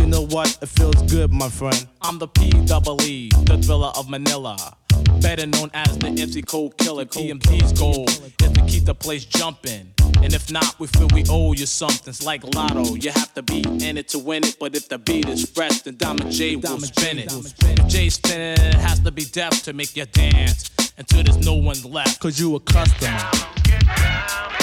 You 0.00 0.06
know 0.06 0.26
what? 0.26 0.58
It 0.62 0.68
feels 0.68 1.00
good, 1.10 1.32
my 1.32 1.48
friend. 1.48 1.86
I'm 2.02 2.18
the 2.18 2.26
P 2.26 2.50
double 2.66 3.00
E, 3.02 3.28
the 3.44 3.56
thriller 3.58 3.92
of 3.96 4.10
Manila. 4.10 4.77
Better 5.20 5.46
known 5.46 5.70
as 5.74 5.98
the 5.98 6.08
MC 6.08 6.42
Code 6.42 6.76
Killer. 6.78 7.04
PMD's 7.04 7.72
goal 7.78 8.04
is 8.08 8.54
to 8.54 8.64
keep 8.66 8.84
the 8.84 8.94
place 8.94 9.24
jumping. 9.24 9.92
And 10.22 10.32
if 10.34 10.50
not, 10.50 10.78
we 10.78 10.86
feel 10.86 11.08
we 11.14 11.24
owe 11.28 11.52
you 11.52 11.66
something. 11.66 12.08
It's 12.08 12.24
like 12.24 12.42
Lotto. 12.54 12.94
You 12.94 13.10
have 13.10 13.32
to 13.34 13.42
be 13.42 13.60
in 13.60 13.96
it 13.96 14.08
to 14.08 14.18
win 14.18 14.44
it. 14.44 14.56
But 14.58 14.74
if 14.74 14.88
the 14.88 14.98
beat 14.98 15.28
is 15.28 15.48
fresh, 15.48 15.82
then 15.82 15.96
Diamond 15.96 16.30
J 16.30 16.56
will 16.56 16.80
spin 16.80 17.18
it. 17.18 17.32
If 17.32 17.86
J's 17.88 18.14
spinning 18.14 18.52
it, 18.52 18.60
it 18.60 18.74
has 18.74 19.00
to 19.00 19.10
be 19.10 19.24
deaf 19.24 19.62
to 19.64 19.72
make 19.72 19.96
you 19.96 20.06
dance 20.06 20.70
until 20.96 21.22
there's 21.22 21.44
no 21.44 21.54
one 21.54 21.80
left. 21.82 22.20
Cause 22.20 22.38
you 22.38 22.56
a 22.56 22.60
customer. 22.60 23.18
Praying 23.64 24.57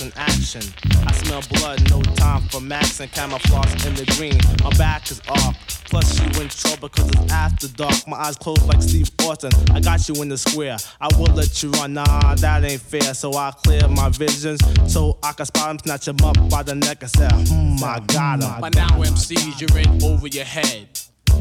in 0.00 0.12
action. 0.16 0.62
I 1.06 1.12
smell 1.12 1.42
blood, 1.50 1.88
no 1.90 2.00
time 2.14 2.42
for 2.48 2.60
max 2.60 3.00
and 3.00 3.10
camouflage 3.10 3.86
in 3.86 3.94
the 3.94 4.04
green. 4.16 4.38
My 4.62 4.70
back 4.76 5.10
is 5.10 5.20
off. 5.28 5.56
Plus 5.90 6.20
you 6.20 6.40
in 6.40 6.48
trouble 6.48 6.88
cause 6.88 7.08
it's 7.08 7.32
after 7.32 7.66
dark. 7.68 8.06
My 8.06 8.16
eyes 8.16 8.36
closed 8.36 8.64
like 8.66 8.80
Steve 8.80 9.10
Austin. 9.22 9.50
I 9.72 9.80
got 9.80 10.08
you 10.08 10.22
in 10.22 10.28
the 10.28 10.38
square. 10.38 10.76
I 11.00 11.08
will 11.16 11.34
let 11.34 11.62
you 11.62 11.70
run. 11.72 11.94
Nah, 11.94 12.34
that 12.36 12.64
ain't 12.64 12.80
fair. 12.80 13.12
So 13.12 13.34
I 13.34 13.50
clear 13.64 13.88
my 13.88 14.08
visions 14.10 14.60
so 14.86 15.18
I 15.22 15.32
can 15.32 15.46
spot 15.46 15.70
him, 15.70 15.78
snatch 15.80 16.06
him 16.06 16.16
up 16.22 16.36
by 16.48 16.62
the 16.62 16.76
neck 16.76 17.02
and 17.02 17.10
say, 17.10 17.28
hmm, 17.28 17.82
I 17.82 18.00
got 18.06 18.42
him. 18.42 18.60
By 18.60 18.70
now, 18.70 18.88
MCs, 18.90 19.60
you're 19.60 19.78
in 19.78 20.04
over 20.04 20.28
your 20.28 20.44
head. 20.44 20.88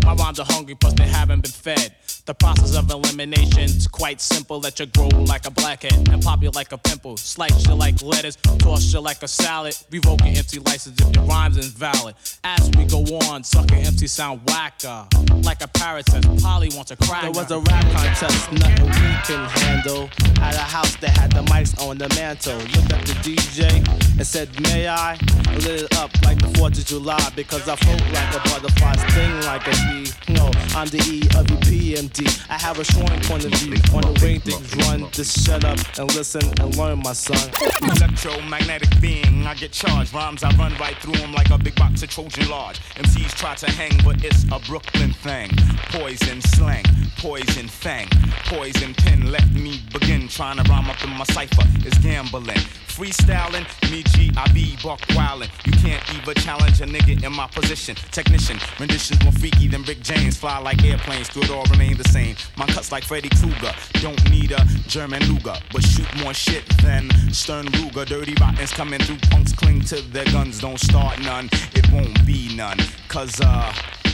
My 0.06 0.14
rhymes 0.14 0.40
are 0.40 0.46
hungry, 0.46 0.76
plus 0.76 0.94
they 0.94 1.08
haven't 1.08 1.42
been 1.42 1.52
fed. 1.52 1.96
The 2.26 2.36
process 2.36 2.76
of 2.76 2.92
elimination's 2.92 3.88
quite 3.88 4.22
simple. 4.22 4.60
Let 4.60 4.80
you 4.80 4.86
grow 4.86 5.08
like 5.08 5.48
a 5.48 5.52
blackhead 5.52 6.10
and 6.10 6.22
pop 6.22 6.44
you 6.44 6.52
like 6.52 6.72
a 6.72 6.78
pimple. 6.78 7.18
Slice 7.18 7.68
you 7.68 7.74
like 7.74 8.02
lettuce, 8.04 8.36
toss 8.60 8.94
you 8.94 9.00
like 9.00 9.24
a 9.24 9.28
salad. 9.28 9.76
Revoke 9.90 10.22
your 10.22 10.38
MC 10.38 10.60
license 10.60 11.02
if 11.02 11.16
your 11.16 11.26
rhyme's 11.26 11.58
invalid. 11.58 12.14
As 12.44 12.70
we 12.78 12.86
go 12.86 13.02
on, 13.30 13.44
sucker 13.44 13.74
MC 13.74 14.06
sound 14.06 14.42
whacker. 14.46 15.08
Like 15.42 15.64
a 15.64 15.68
parrot 15.70 16.08
says, 16.08 16.24
Polly 16.42 16.70
wants 16.76 16.92
a 16.92 16.98
crack. 16.98 17.24
There 17.24 17.32
was 17.32 17.50
a 17.50 17.60
rap 17.60 17.84
contest, 17.94 18.52
nothing 18.52 18.86
we 18.86 19.12
can 19.26 19.50
handle. 19.50 20.10
At 20.40 20.54
a 20.54 20.60
house 20.60 20.96
that 20.98 21.18
had 21.18 21.32
the 21.32 21.42
mics 21.52 21.74
on 21.82 21.98
the 21.98 22.10
mantle. 22.10 22.58
Looked 22.58 22.94
at 22.94 23.06
the 23.08 23.14
DJ 23.26 23.88
and 24.18 24.28
said, 24.28 24.50
May 24.62 24.88
I? 24.88 25.18
Lit 25.66 25.82
it 25.82 25.98
up 25.98 26.12
like 26.24 26.38
the 26.38 26.48
4th 26.60 26.78
of 26.78 26.86
July 26.86 27.32
because 27.36 27.68
I 27.68 27.76
float 27.76 28.02
like 28.14 28.36
a 28.36 28.40
butterfly, 28.50 28.94
sting 29.10 29.42
like 29.42 29.66
a 29.66 29.76
bee. 29.88 30.34
No, 30.34 30.52
I'm 30.76 30.88
the 30.88 31.02
E 31.10 31.22
of 31.38 31.48
the 31.48 31.58
PMD. 31.66 32.50
I 32.50 32.58
have 32.58 32.80
a 32.80 32.86
strong 32.86 33.20
point 33.22 33.46
of 33.46 33.52
view 33.54 33.74
on 33.94 34.02
the 34.02 34.20
way 34.22 34.38
things 34.38 34.76
run. 34.88 35.10
Just 35.12 35.46
shut 35.46 35.64
up 35.66 35.80
and 35.98 36.14
listen 36.16 36.42
and 36.62 36.76
learn, 36.78 37.00
my 37.00 37.14
son. 37.14 37.50
Electromagnetic 37.82 39.02
being, 39.02 39.46
I 39.46 39.56
get 39.56 39.72
charged. 39.72 40.14
Rhymes, 40.14 40.44
I 40.44 40.52
run 40.56 40.76
right 40.78 40.96
through 40.98 41.14
them 41.14 41.34
like 41.34 41.50
a 41.50 41.58
big 41.58 41.76
box 41.76 42.04
of 42.04 42.10
Trojan 42.10 42.50
Lodge. 42.50 42.80
MCs 42.96 43.34
try 43.36 43.56
to 43.56 43.72
hang, 43.72 43.92
but 44.04 44.24
it's 44.24 44.44
a 44.52 44.60
Brooklyn 44.68 45.14
thing. 45.14 45.50
Poison 45.90 46.42
slang, 46.42 46.86
poison 47.18 47.68
fang, 47.68 48.08
poison 48.46 48.94
pen. 48.94 49.32
Let 49.32 49.50
me 49.52 49.82
begin 49.92 50.28
trying 50.28 50.58
to 50.58 50.70
rhyme 50.70 50.90
up 50.90 51.04
in 51.04 51.10
my 51.10 51.26
cipher. 51.26 51.64
It's 51.86 51.98
gambling. 52.00 52.60
Freestyling, 53.00 53.64
me 53.90 54.04
G, 54.04 54.30
I 54.36 54.52
be 54.52 54.76
buck 54.84 55.00
wildin'. 55.16 55.48
You 55.66 55.72
can't 55.72 56.04
even 56.16 56.36
challenge 56.36 56.82
a 56.82 56.86
nigga 56.86 57.24
in 57.24 57.32
my 57.32 57.48
position. 57.48 57.96
Technician, 58.12 58.58
renditions 58.78 59.24
more 59.24 59.32
freaky 59.32 59.69
than 59.72 59.84
Rick 59.84 60.02
James. 60.02 60.38
Fly 60.38 60.60
like 60.60 60.84
airplanes, 60.84 61.28
through 61.30 61.44
it 61.44 61.52
all 61.52 61.66
remain 61.66 61.98
the 61.98 62.08
same. 62.10 62.36
My 62.58 62.66
cuts 62.68 62.92
like 62.92 63.04
Freddy 63.04 63.30
Krueger. 63.30 63.72
Don't 64.02 64.30
need 64.30 64.52
a 64.52 64.66
German 64.88 65.24
Luger, 65.26 65.56
but 65.72 65.84
shoot 65.84 66.08
more 66.24 66.34
shit 66.34 66.68
than 66.84 67.10
Sturm 67.32 67.68
Ruger. 67.68 68.06
Dirty 68.06 68.36
rottens 68.40 68.72
coming 68.72 69.00
through, 69.00 69.18
punks 69.30 69.54
cling 69.54 69.82
to 69.82 70.02
their 70.12 70.26
guns. 70.26 70.60
Don't 70.60 70.80
start 70.80 71.20
none, 71.22 71.50
it 71.74 71.90
won't 71.92 72.26
be 72.26 72.54
none. 72.56 72.78
Cause, 73.08 73.40
uh, 73.42 73.72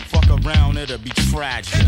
fuck 0.08 0.30
around, 0.30 0.78
it'll 0.78 0.98
be 0.98 1.10
tragic. 1.32 1.86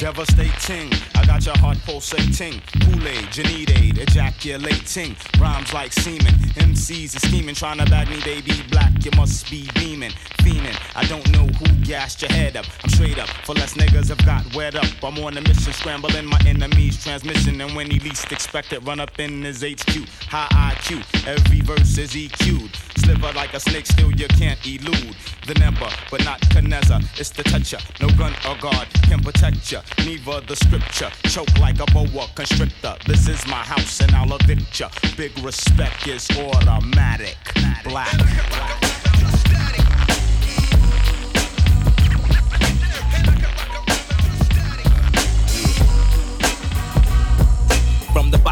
Devastating, 0.00 0.90
I 1.14 1.26
got 1.26 1.44
your 1.44 1.58
heart 1.58 1.76
pulsating. 1.84 2.62
Kool-Aid, 2.84 3.26
Janide, 3.28 3.98
ejaculating. 3.98 5.14
Rhymes 5.38 5.74
like 5.74 5.92
semen. 5.92 6.32
MCs 6.56 7.16
are 7.16 7.26
scheming, 7.28 7.54
trying 7.54 7.76
to 7.76 7.84
bag 7.84 8.08
me, 8.08 8.18
baby 8.24 8.62
black. 8.70 8.92
You 9.04 9.10
must 9.14 9.50
be 9.50 9.68
beaming, 9.74 10.12
fiending. 10.38 10.74
I 10.96 11.04
don't 11.04 11.30
know 11.32 11.46
who 11.48 11.66
gassed 11.84 12.22
your 12.22 12.32
head 12.32 12.56
up. 12.56 12.64
I'm 12.82 12.88
straight 12.88 13.18
up, 13.18 13.28
for 13.44 13.54
less 13.54 13.74
niggas 13.74 14.08
have 14.08 14.24
got 14.24 14.56
wet 14.56 14.74
up. 14.74 14.86
I'm 15.04 15.18
on 15.18 15.36
a 15.36 15.42
mission, 15.42 15.74
scrambling 15.74 16.24
my 16.24 16.40
enemy's 16.46 17.04
transmission. 17.04 17.60
And 17.60 17.76
when 17.76 17.90
he 17.90 18.00
least 18.00 18.32
expected, 18.32 18.86
run 18.86 19.00
up 19.00 19.18
in 19.18 19.42
his 19.42 19.62
HQ. 19.62 20.08
High 20.30 20.72
IQ, 20.76 21.26
every 21.26 21.60
verse 21.60 21.98
is 21.98 22.14
EQ'd. 22.14 22.89
Sliver 23.10 23.32
like 23.32 23.54
a 23.54 23.58
snake, 23.58 23.86
still 23.86 24.12
you 24.12 24.28
can't 24.28 24.64
elude. 24.64 25.16
The 25.44 25.54
number, 25.54 25.88
but 26.12 26.24
not 26.24 26.40
Caneza. 26.42 27.02
It's 27.18 27.30
the 27.30 27.42
toucher. 27.42 27.78
No 28.00 28.08
gun 28.10 28.32
or 28.48 28.56
guard 28.58 28.86
can 29.08 29.18
protect 29.18 29.72
ya. 29.72 29.82
Neither 29.98 30.40
the 30.42 30.54
scripture. 30.54 31.10
Choke 31.24 31.58
like 31.58 31.80
a 31.80 31.86
boa 31.86 32.28
constrictor. 32.36 32.94
This 33.06 33.26
is 33.26 33.44
my 33.48 33.64
house 33.64 34.00
and 34.00 34.12
I'll 34.12 34.32
evict 34.36 34.78
ya. 34.78 34.90
Big 35.16 35.36
respect 35.40 36.06
is 36.06 36.30
automatic. 36.38 37.36
Black. 37.82 38.89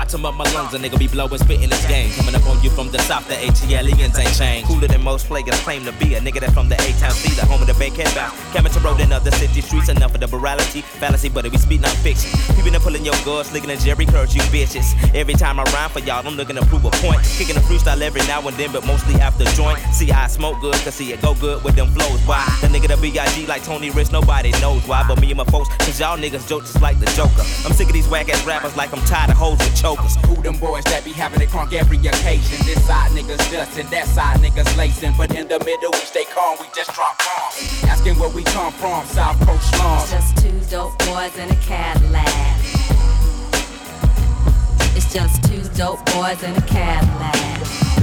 Bottom 0.09 0.25
of 0.25 0.37
my 0.37 0.53
lungs, 0.55 0.73
a 0.73 0.79
nigga 0.79 0.99
be 0.99 1.07
blowing, 1.07 1.37
spitting 1.37 1.69
this 1.69 1.85
game. 1.85 2.11
Coming 2.13 2.35
up 2.35 2.47
on 2.49 2.63
you 2.63 2.71
from 2.71 2.89
the 2.89 2.99
south, 3.01 3.29
the 3.29 3.35
ATLiens 3.35 4.19
ain't 4.19 4.35
changed. 4.35 4.67
Cooler 4.67 4.89
than 4.89 5.05
most 5.05 5.27
players 5.27 5.61
claim 5.61 5.85
to 5.85 5.93
be. 6.01 6.15
A 6.15 6.21
nigga 6.21 6.41
that 6.41 6.53
from 6.53 6.67
the 6.67 6.77
A-Town 6.77 7.11
C, 7.11 7.29
the 7.39 7.45
home 7.45 7.61
of 7.61 7.67
the 7.67 7.75
bankhead 7.75 8.09
bound. 8.15 8.33
Coming 8.57 8.73
to 8.73 8.81
road 8.81 9.01
in 9.01 9.13
other 9.13 9.31
city 9.33 9.61
streets, 9.61 9.91
enough 9.91 10.15
of 10.15 10.21
the 10.21 10.27
morality, 10.29 10.81
fallacy, 10.81 11.29
but 11.29 11.45
it 11.45 11.53
be 11.53 11.59
speed, 11.59 11.83
not 11.83 11.91
fiction. 11.91 12.31
People 12.57 12.73
been 12.73 12.81
pulling 12.81 13.05
your 13.05 13.21
guards, 13.23 13.53
licking 13.53 13.71
and 13.71 13.79
Jheri 13.81 14.09
curls, 14.09 14.35
you 14.35 14.41
bitches. 14.49 14.97
Every 15.15 15.35
time 15.35 15.61
I 15.61 15.65
rhyme 15.77 15.91
for 15.91 16.01
y'all, 16.01 16.27
I'm 16.27 16.37
looking 16.37 16.57
to 16.57 16.65
prove 16.65 16.87
a 16.87 16.91
point. 17.05 17.21
Kicking 17.37 17.57
a 17.57 17.61
freestyle 17.61 18.01
every 18.01 18.23
now 18.23 18.41
and 18.49 18.57
then, 18.57 18.73
but 18.73 18.87
mostly 18.87 19.21
after 19.21 19.45
joint. 19.61 19.79
See, 19.93 20.11
I 20.11 20.27
smoke 20.29 20.59
good, 20.63 20.73
cause 20.77 20.95
see 20.95 21.13
it 21.13 21.21
go 21.21 21.35
good 21.35 21.63
with 21.65 21.77
them 21.77 21.89
flows. 21.89 22.25
Why? 22.25 22.49
The 22.63 22.69
nigga 22.69 22.89
that 22.89 23.03
B.I.G. 23.03 23.45
like 23.45 23.63
Tony 23.63 23.91
Rich, 23.91 24.11
nobody 24.11 24.53
knows 24.53 24.81
why, 24.89 25.05
but 25.07 25.21
me 25.21 25.29
and 25.29 25.37
my 25.37 25.45
folks, 25.45 25.69
cause 25.85 26.01
y'all 26.01 26.17
niggas 26.17 26.49
joke 26.49 26.63
just 26.63 26.81
like 26.81 26.99
the 26.99 27.07
Joker. 27.13 27.45
I'm 27.69 27.77
sick 27.77 27.89
of 27.89 27.93
these 27.93 28.09
whack 28.09 28.31
ass 28.31 28.47
rappers 28.47 28.75
like 28.75 28.91
I'm 28.97 29.05
tired 29.05 29.29
of 29.29 29.37
hoes 29.37 29.59
with 29.59 29.77
chokers. 29.99 30.17
Who 30.27 30.43
them 30.43 30.59
boys 30.59 30.85
that 30.85 31.05
be 31.05 31.13
having 31.13 31.41
it 31.41 31.49
crunk 31.49 31.73
every 31.73 31.99
occasion? 31.99 32.67
This 32.67 32.85
side 32.87 33.11
niggas 33.13 33.51
dustin', 33.51 33.87
that 33.91 34.07
side 34.07 34.39
niggas 34.39 34.77
lacing. 34.77 35.15
But 35.17 35.35
in 35.35 35.49
the 35.49 35.59
middle, 35.65 35.91
we 35.93 35.99
stay 35.99 36.25
calm, 36.25 36.57
we 36.61 36.67
just 36.75 36.93
drop 36.95 37.19
bombs. 37.19 37.85
Asking 37.85 38.19
where 38.19 38.31
we 38.31 38.45
come 38.45 38.73
from, 38.73 39.05
South 39.07 39.39
Coast 39.47 39.75
slums. 39.75 40.11
Just 40.11 40.37
two 40.39 40.61
dope 40.71 40.99
boys 41.07 41.37
in 41.39 41.51
a 41.51 41.57
Cadillac. 41.57 42.27
It's 44.97 45.13
just 45.13 45.43
two 45.45 45.63
dope 45.77 46.05
boys 46.07 46.43
in 46.43 46.55
a 46.55 46.63
Cadillac. 46.63 47.98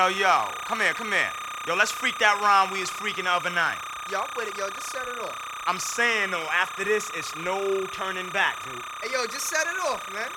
Yo, 0.00 0.08
yo, 0.08 0.48
come 0.64 0.80
here, 0.80 0.94
come 0.94 1.12
here. 1.12 1.28
Yo, 1.66 1.74
let's 1.74 1.92
freak 1.92 2.16
that 2.20 2.40
rhyme 2.40 2.72
we 2.72 2.80
was 2.80 2.88
freaking 2.88 3.28
the 3.28 3.36
other 3.36 3.52
night. 3.52 3.76
Yo, 4.08 4.24
I'm 4.24 4.32
with 4.32 4.48
it, 4.48 4.56
yo. 4.56 4.64
Just 4.72 4.88
set 4.88 5.04
it 5.04 5.20
off. 5.20 5.36
I'm 5.68 5.76
saying 5.76 6.30
though, 6.32 6.48
after 6.56 6.88
this, 6.88 7.12
it's 7.12 7.36
no 7.44 7.84
turning 7.92 8.24
back, 8.32 8.56
dude. 8.64 8.80
Hey, 9.04 9.12
yo, 9.12 9.28
just 9.28 9.44
set 9.44 9.60
it 9.60 9.76
off, 9.92 10.00
man. 10.16 10.32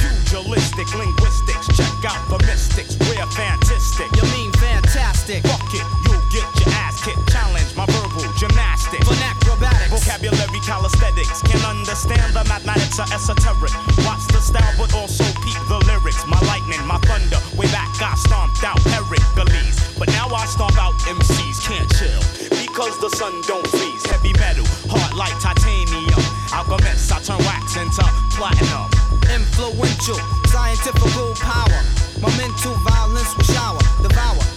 Pugilistic 0.00 0.88
linguistics, 0.96 1.68
check 1.76 1.92
out 2.08 2.24
the 2.32 2.40
mystics, 2.48 2.96
we're 3.04 3.20
fantastic. 3.36 4.08
You 4.16 4.24
mean 4.32 4.48
fantastic? 4.56 5.44
Fuck 5.44 5.76
it, 5.76 5.84
you'll 6.08 6.24
get 6.32 6.48
your 6.56 6.72
ass 6.72 7.04
kicked. 7.04 7.20
Challenge 7.28 7.76
my 7.76 7.84
verbal 7.84 8.32
gymnastics. 8.40 9.04
Acrobatics. 9.04 9.92
Vocabulary 9.92 10.60
calisthenics. 10.64 11.42
Can 11.42 11.60
understand 11.68 12.32
the 12.34 12.44
mathematics 12.48 12.98
are 12.98 13.12
esoteric. 13.12 13.72
Watch 14.08 14.24
the 14.32 14.40
style, 14.40 14.74
but 14.78 14.94
also 14.94 15.24
peep 15.44 15.60
the 15.68 15.78
lyrics. 15.86 16.24
My 16.26 16.40
lightning, 16.48 16.80
my 16.86 16.98
thunder. 17.04 17.31
MCs. 21.12 21.60
Can't 21.60 21.88
chill. 21.96 22.22
Because 22.48 22.98
the 23.00 23.10
sun 23.16 23.32
don't 23.46 23.66
freeze. 23.66 24.04
Heavy 24.06 24.32
metal, 24.34 24.64
hard 24.88 25.14
like 25.14 25.36
titanium. 25.40 26.22
Alchemist, 26.52 27.12
I 27.12 27.20
turn 27.20 27.38
wax 27.44 27.76
into 27.76 28.04
platinum. 28.36 28.88
Influential, 29.28 30.18
scientifical 30.46 31.34
power. 31.36 31.80
My 32.20 32.30
mental 32.36 32.74
violence 32.88 33.36
will 33.36 33.44
shower, 33.44 33.80
devour 34.02 34.51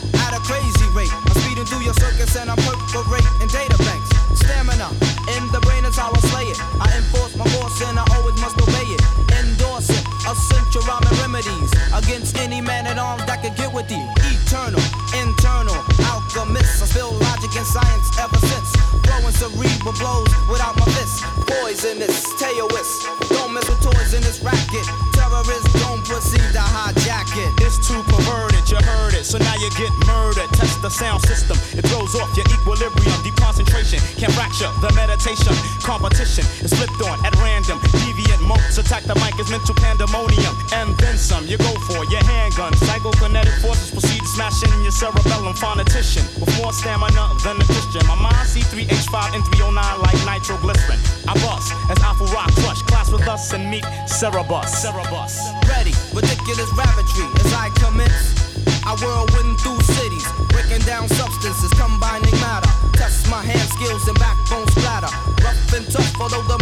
Taoist. 21.86 23.06
Don't 23.30 23.54
mess 23.54 23.70
with 23.70 23.78
toys 23.78 24.18
in 24.18 24.22
this 24.26 24.42
racket. 24.42 24.86
Terrorists 25.14 25.70
don't 25.86 26.04
proceed 26.04 26.42
to 26.58 26.66
hijack 26.66 27.30
it. 27.38 27.52
It's 27.62 27.78
too 27.78 28.02
perverted, 28.10 28.66
you 28.66 28.78
heard 28.82 29.14
it, 29.14 29.24
so 29.24 29.38
now 29.38 29.54
you 29.62 29.70
get 29.78 29.94
murdered. 30.10 30.50
Test 30.58 30.82
the 30.82 30.90
sound 30.90 31.22
system, 31.22 31.58
it 31.78 31.86
throws 31.86 32.16
off 32.18 32.34
your 32.36 32.46
equilibrium. 32.50 33.14
Deep 33.22 33.36
concentration 33.38 34.00
can 34.18 34.32
fracture 34.34 34.70
the 34.82 34.90
meditation. 34.98 35.54
Competition 35.86 36.44
is 36.66 36.74
flipped 36.74 36.98
on 37.06 37.24
at 37.24 37.38
random. 37.38 37.78
Deviant 38.02 38.42
monks 38.42 38.80
attack 38.80 39.04
the 39.04 39.14
mic 39.22 39.38
as 39.38 39.50
mental 39.52 39.76
pandemonium. 39.76 40.58
And 40.74 40.98
then 40.98 41.18
some, 41.18 41.46
you 41.46 41.58
go 41.62 41.72
for 41.86 42.02
your 42.10 42.24
handgun. 42.26 42.74
Psychokinetic 42.82 43.62
forces 43.62 43.94
proceed 44.36 44.52
to 44.52 44.60
smash 44.60 44.64
in 44.64 44.84
your 44.84 44.92
cerebellum. 44.92 45.54
Phonetician 45.56 46.26
with 46.40 46.56
more 46.58 46.74
stamina 46.74 47.30
than 47.44 47.58
a 47.62 47.66
Christian. 47.66 48.06
My 48.08 48.16
mind 48.16 48.48
C3H5 48.48 49.36
and 49.36 49.44
309 49.46 50.02
like 50.02 50.20
nitroglycerin. 50.26 51.00
I 51.28 51.34
bust 51.42 51.74
as 51.90 52.00
Alpha 52.04 52.26
Rock 52.26 52.52
crush. 52.56 52.82
Class 52.84 53.12
with 53.12 53.28
us 53.28 53.54
and 53.54 53.70
meet 53.70 53.86
Cerberus. 54.08 54.70
Cerberus. 54.82 55.36
Ready, 55.70 55.94
ridiculous 56.14 56.70
ravatry 56.72 57.28
as 57.46 57.54
I 57.54 57.70
commence. 57.76 58.46
I 58.86 58.94
whirlwind 59.02 59.60
through 59.62 59.82
cities, 59.82 60.26
breaking 60.50 60.86
down 60.86 61.10
substances, 61.10 61.74
combining 61.74 62.34
matter. 62.38 62.70
Test 62.94 63.30
my 63.30 63.42
hand 63.42 63.68
skills 63.70 64.08
and 64.08 64.18
backbone 64.20 64.68
splatter. 64.78 65.10
Rough 65.42 65.74
and 65.74 65.86
tough, 65.90 66.22
although 66.22 66.46
the 66.46 66.58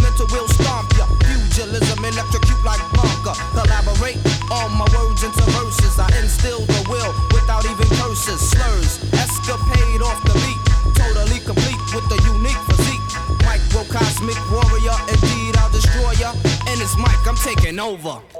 over. 17.84 18.33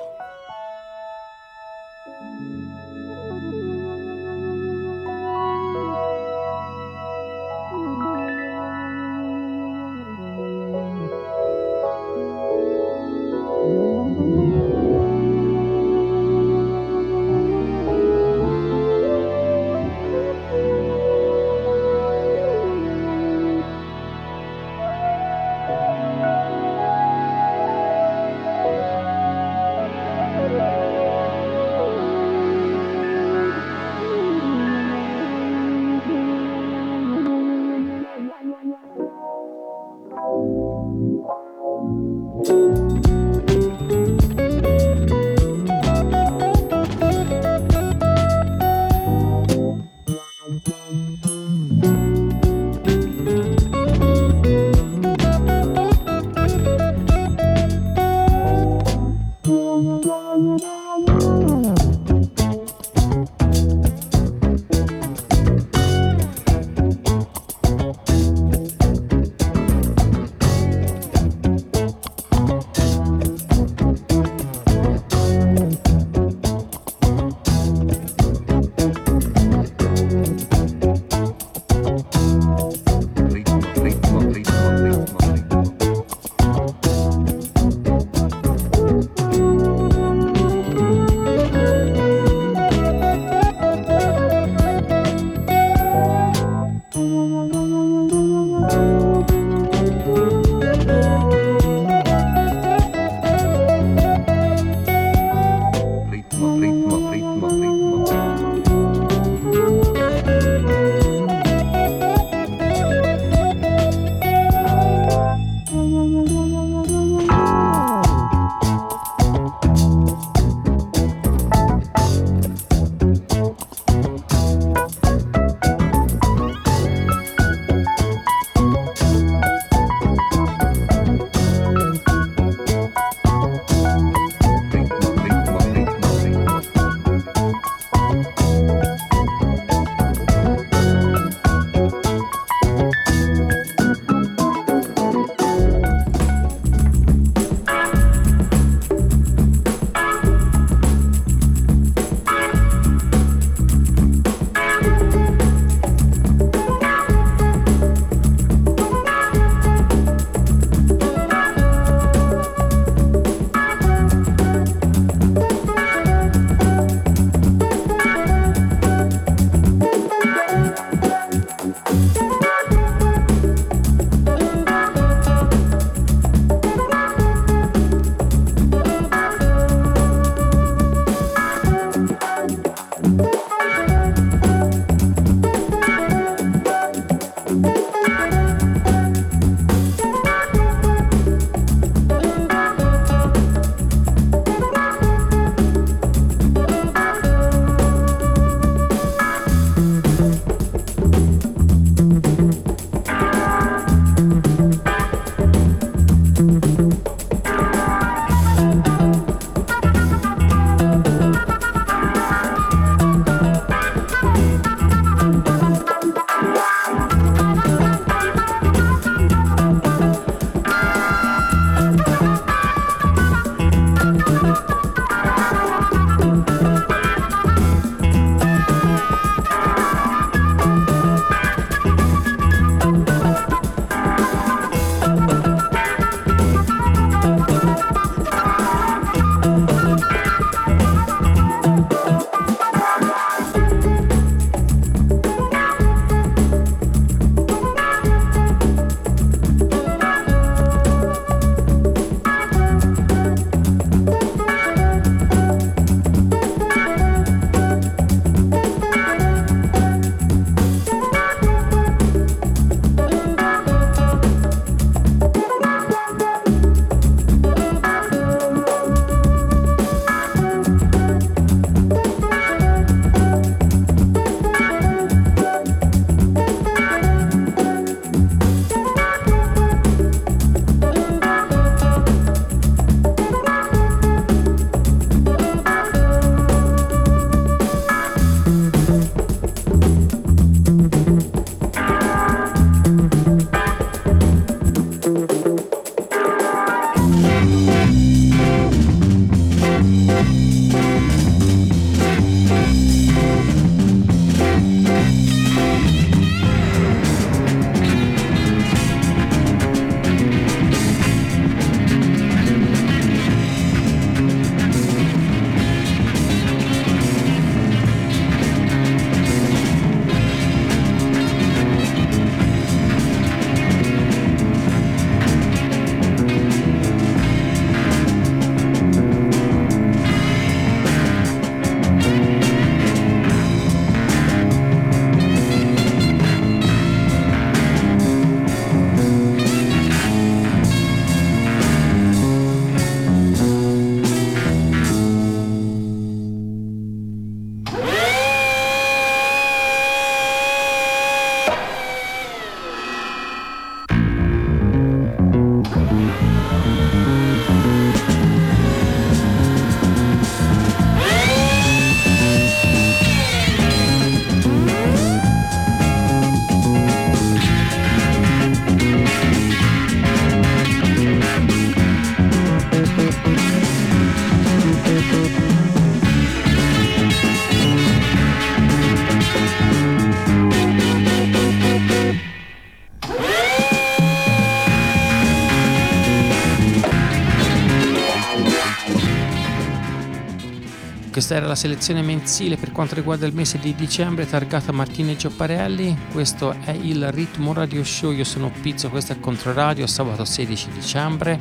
Questa 391.24 391.40
era 391.40 391.50
la 391.50 391.58
selezione 391.58 392.02
mensile 392.02 392.58
per 392.58 392.70
quanto 392.70 392.94
riguarda 392.94 393.24
il 393.24 393.32
mese 393.32 393.58
di 393.58 393.74
dicembre 393.74 394.28
targata 394.28 394.72
Martina 394.72 395.12
e 395.12 395.16
Giopparelli. 395.16 395.96
Questo 396.12 396.54
è 396.66 396.72
il 396.72 397.10
Ritmo 397.10 397.54
Radio 397.54 397.82
Show. 397.82 398.12
Io 398.12 398.24
sono 398.24 398.52
Pizzo, 398.60 398.90
questo 398.90 399.12
è 399.12 399.20
Controradio, 399.20 399.86
sabato 399.86 400.26
16 400.26 400.68
dicembre. 400.68 401.40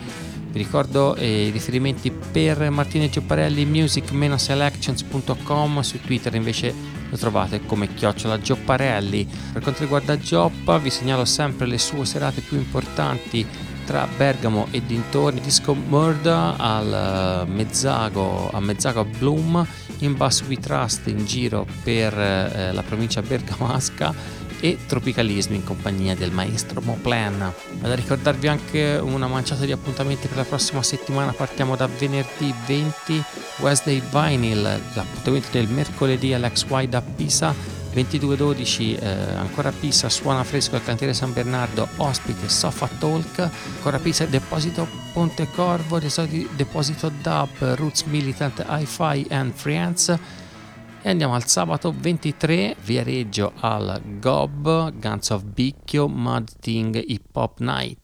Vi 0.51 0.57
ricordo 0.57 1.15
eh, 1.15 1.47
i 1.47 1.49
riferimenti 1.49 2.11
per 2.11 2.69
Martina 2.69 3.03
e 3.03 3.09
Giopparelli 3.09 3.65
music-selections.com 3.65 5.81
su 5.81 5.99
Twitter 5.99 6.33
invece 6.35 6.73
lo 7.09 7.17
trovate 7.17 7.65
come 7.65 7.93
chiocciola 7.93 8.39
Giopparelli. 8.39 9.27
Per 9.51 9.61
quanto 9.61 9.81
riguarda 9.81 10.17
Gioppa 10.17 10.77
vi 10.77 10.91
segnalo 10.91 11.25
sempre 11.25 11.65
le 11.65 11.77
sue 11.77 12.05
serate 12.05 12.39
più 12.39 12.55
importanti 12.55 13.45
tra 13.85 14.07
Bergamo 14.17 14.67
e 14.71 14.85
dintorni 14.85 15.41
Disco 15.41 15.73
Murder 15.73 16.55
al 16.57 17.45
Mezzago, 17.47 18.49
a 18.51 18.59
Mezzago 18.59 19.01
a 19.01 19.05
Bloom 19.05 19.65
in 19.99 20.15
Bus 20.15 20.43
We 20.47 20.57
Trust 20.57 21.07
in 21.07 21.25
giro 21.25 21.65
per 21.83 22.17
eh, 22.17 22.71
la 22.71 22.83
provincia 22.83 23.21
bergamasca 23.21 24.41
e 24.59 24.77
Tropicalismo 24.87 25.55
in 25.55 25.63
compagnia 25.65 26.15
del 26.15 26.31
maestro 26.31 26.79
Moplan. 26.81 27.53
Vado 27.79 27.91
a 27.91 27.95
ricordarvi 27.95 28.47
anche 28.47 28.97
una 29.01 29.27
manciata 29.27 29.65
di 29.65 29.73
appuntamenti 29.73 30.27
per 30.27 30.37
la 30.37 30.45
prossima 30.45 30.81
settimana, 30.81 31.33
partiamo 31.33 31.75
da 31.75 31.87
venerdì 31.87 32.53
20 32.65 33.23
Wednesday 33.59 34.01
Vinyl, 34.09 34.61
l'appuntamento 34.61 35.49
del 35.51 35.67
mercoledì 35.67 36.33
all'XY 36.33 36.87
da 36.87 37.01
Pisa 37.01 37.81
22-12 37.93 38.99
eh, 38.99 39.35
ancora 39.35 39.71
Pisa 39.71 40.09
suona 40.09 40.43
fresco 40.43 40.75
al 40.75 40.83
cantiere 40.83 41.13
San 41.13 41.31
Bernardo 41.31 41.87
ospite 41.97 42.49
Sofa 42.49 42.87
Talk 42.87 43.49
ancora 43.75 43.99
Pisa 43.99 44.25
Deposito 44.25 44.87
Ponte 45.13 45.47
Corvo 45.53 45.99
Deposito 45.99 47.09
Dub 47.09 47.75
Roots 47.75 48.03
Militant 48.03 48.65
Hi-Fi 48.67 49.27
and 49.29 49.53
Friends. 49.53 50.17
E 51.05 51.09
andiamo 51.09 51.35
al 51.35 51.45
sabato 51.45 51.93
23 51.95 52.77
Viareggio 52.81 53.51
al 53.59 54.01
Gob 54.19 54.93
Guns 54.99 55.29
of 55.31 55.43
Bicchio 55.43 56.07
Mud 56.07 56.49
Ting 56.59 56.95
Hip 57.05 57.35
Hop 57.35 57.59
Night 57.59 57.99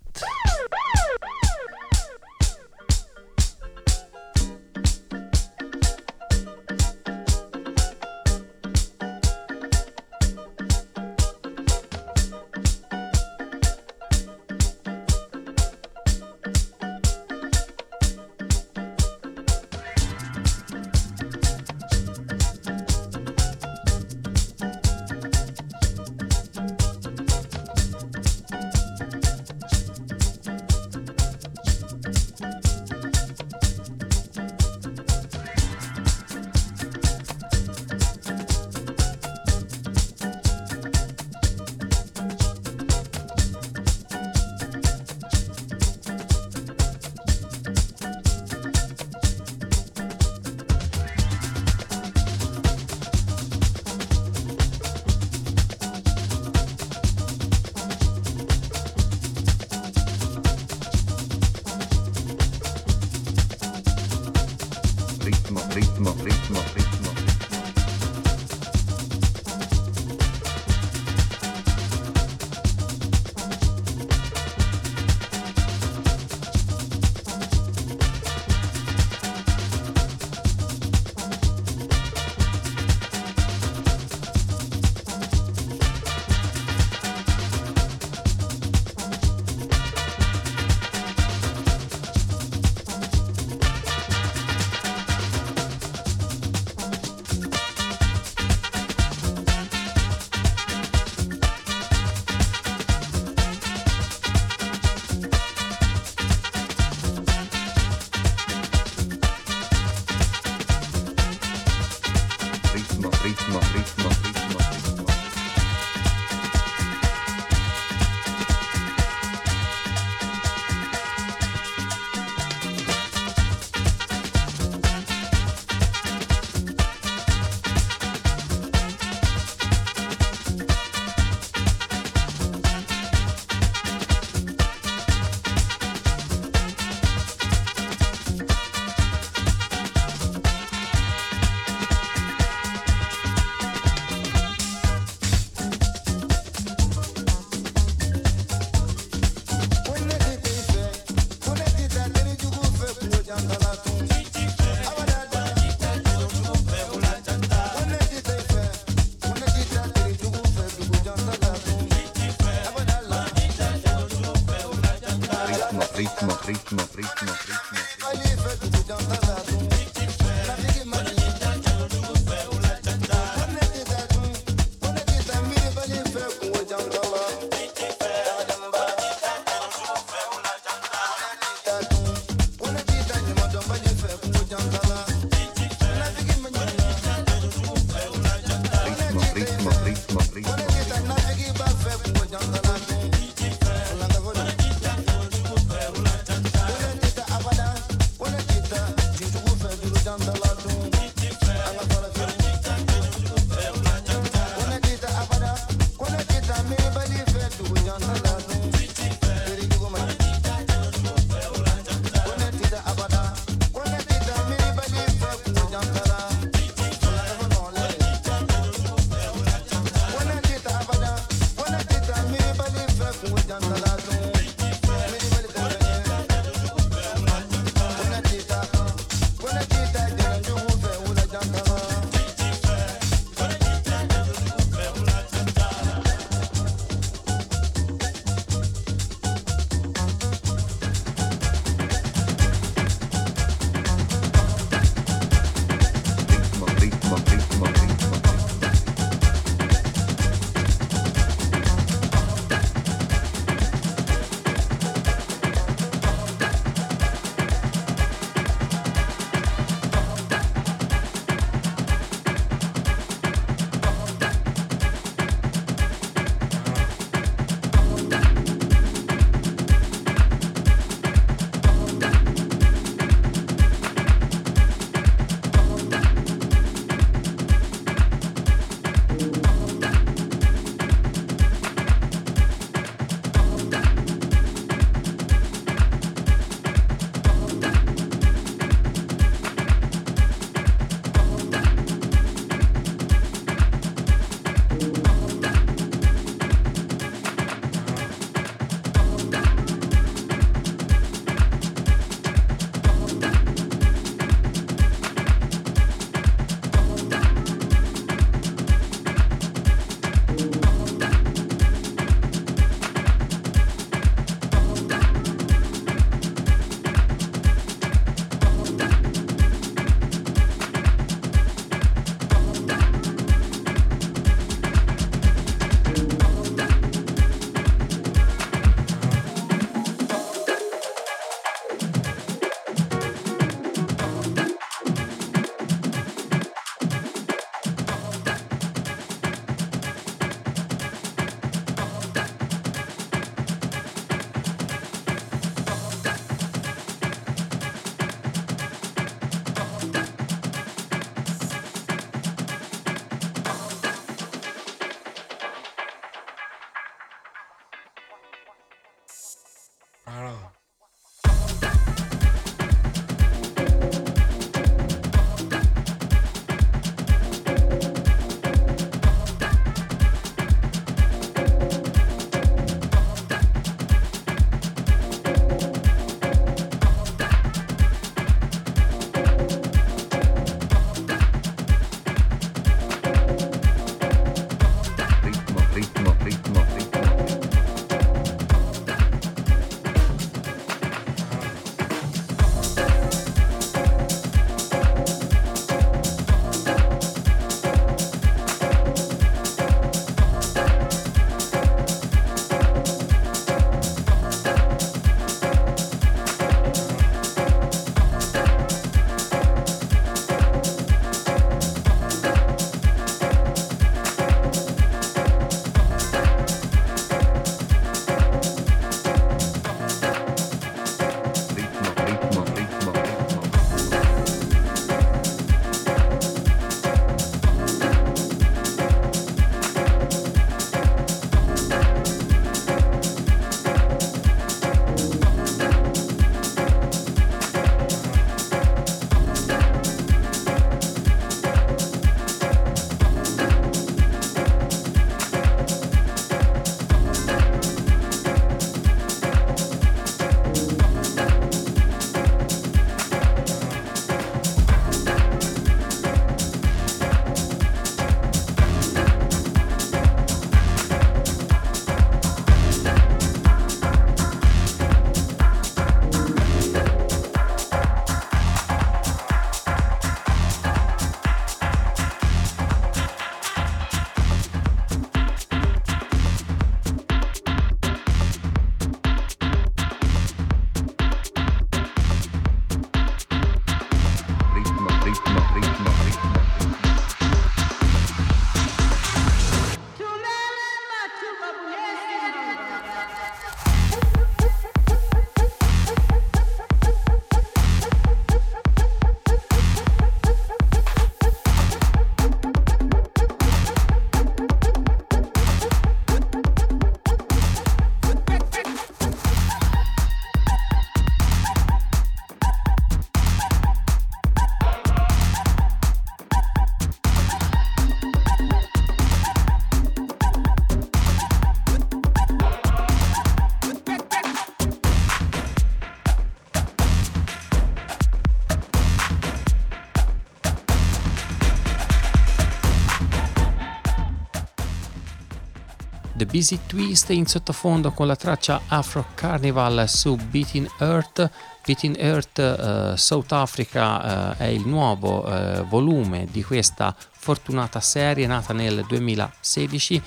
Busy 536.29 536.59
Twist 536.67 537.09
in 537.09 537.25
sottofondo 537.25 537.91
con 537.91 538.05
la 538.05 538.15
traccia 538.15 538.61
Afro 538.67 539.03
Carnival 539.15 539.89
su 539.89 540.15
Beating 540.15 540.69
Earth. 540.77 541.27
Beating 541.65 541.97
Earth 541.97 542.37
eh, 542.37 542.93
South 542.97 543.31
Africa 543.31 544.35
eh, 544.35 544.37
è 544.37 544.45
il 544.45 544.67
nuovo 544.67 545.25
eh, 545.25 545.63
volume 545.63 546.27
di 546.29 546.43
questa 546.43 546.95
fortunata 546.95 547.79
serie 547.79 548.27
nata 548.27 548.53
nel 548.53 548.85
2016 548.87 550.01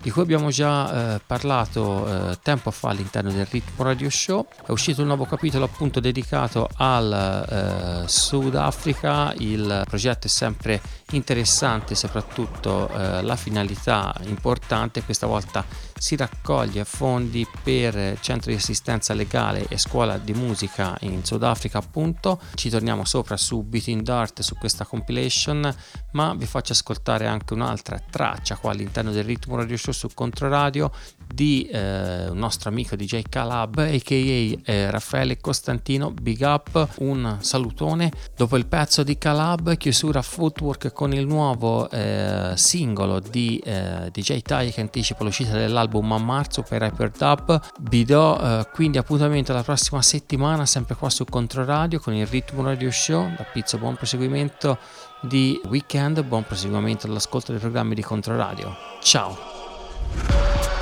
di 0.00 0.10
cui 0.10 0.22
abbiamo 0.22 0.50
già 0.50 1.16
eh, 1.16 1.20
parlato 1.26 2.30
eh, 2.30 2.38
tempo 2.40 2.70
fa 2.70 2.90
all'interno 2.90 3.30
del 3.30 3.44
Ritmo 3.44 3.84
Radio 3.84 4.08
Show. 4.08 4.46
È 4.64 4.70
uscito 4.70 5.00
un 5.02 5.08
nuovo 5.08 5.26
capitolo 5.26 5.64
appunto 5.64 6.00
dedicato 6.00 6.68
al 6.76 8.04
eh, 8.04 8.08
Sudafrica, 8.08 9.34
il 9.38 9.82
progetto 9.86 10.26
è 10.26 10.30
sempre 10.30 10.80
interessante, 11.12 11.94
soprattutto 11.94 12.88
eh, 12.88 13.22
la 13.22 13.36
finalità 13.36 14.14
importante, 14.24 15.02
questa 15.02 15.26
volta 15.26 15.64
si 15.98 16.16
raccoglie 16.16 16.84
fondi 16.84 17.46
per 17.62 18.18
centro 18.20 18.50
di 18.50 18.56
assistenza 18.56 19.14
legale 19.14 19.66
e 19.68 19.78
scuola 19.78 20.18
di 20.18 20.32
musica 20.34 20.96
in 21.00 21.24
Sudafrica 21.24 21.78
appunto. 21.78 22.40
Ci 22.54 22.68
torniamo 22.68 23.04
sopra 23.04 23.36
su 23.36 23.62
Beating 23.62 24.02
Dart 24.02 24.40
su 24.42 24.56
questa 24.56 24.84
compilation, 24.84 25.74
ma 26.12 26.34
vi 26.34 26.46
faccio 26.46 26.72
ascoltare 26.72 27.26
anche 27.26 27.54
un'altra 27.54 27.98
traccia 27.98 28.56
qua 28.56 28.72
all'interno 28.72 29.10
del 29.10 29.24
Ritmo 29.24 29.56
Radio 29.56 29.76
Show 29.76 29.92
su 29.92 30.08
Controradio 30.14 30.90
di 31.26 31.68
eh, 31.70 32.28
un 32.28 32.38
nostro 32.38 32.70
amico 32.70 32.94
DJ 32.94 33.22
Calab 33.28 33.78
aka 33.78 34.14
eh, 34.14 34.90
Raffaele 34.90 35.38
Costantino 35.38 36.12
Big 36.12 36.40
Up 36.40 36.88
un 36.98 37.38
salutone 37.40 38.12
dopo 38.36 38.56
il 38.56 38.66
pezzo 38.66 39.02
di 39.02 39.18
Calab 39.18 39.76
chiusura 39.76 40.22
Footwork 40.22 40.92
con 40.92 41.12
il 41.12 41.26
nuovo 41.26 41.90
eh, 41.90 42.52
singolo 42.54 43.18
di 43.18 43.58
eh, 43.64 44.08
DJ 44.12 44.40
Tai 44.42 44.70
che 44.70 44.80
anticipa 44.80 45.24
l'uscita 45.24 45.52
dell'album 45.52 45.85
a 45.92 46.18
marzo 46.18 46.62
per 46.62 46.82
Hyperdub 46.82 47.60
vi 47.80 48.04
do 48.04 48.40
eh, 48.40 48.68
quindi 48.72 48.98
appuntamento 48.98 49.52
la 49.52 49.62
prossima 49.62 50.02
settimana 50.02 50.66
sempre 50.66 50.94
qua 50.94 51.10
su 51.10 51.24
Controradio 51.24 51.98
con 52.00 52.14
il 52.14 52.26
Ritmo 52.26 52.62
Radio 52.62 52.90
Show 52.90 53.34
da 53.36 53.44
Pizzo 53.44 53.78
buon 53.78 53.96
proseguimento 53.96 54.78
di 55.22 55.60
weekend 55.66 56.22
buon 56.22 56.44
proseguimento 56.44 57.06
all'ascolto 57.06 57.52
dei 57.52 57.60
programmi 57.60 57.94
di 57.94 58.02
Controradio 58.02 58.76
ciao 59.00 60.75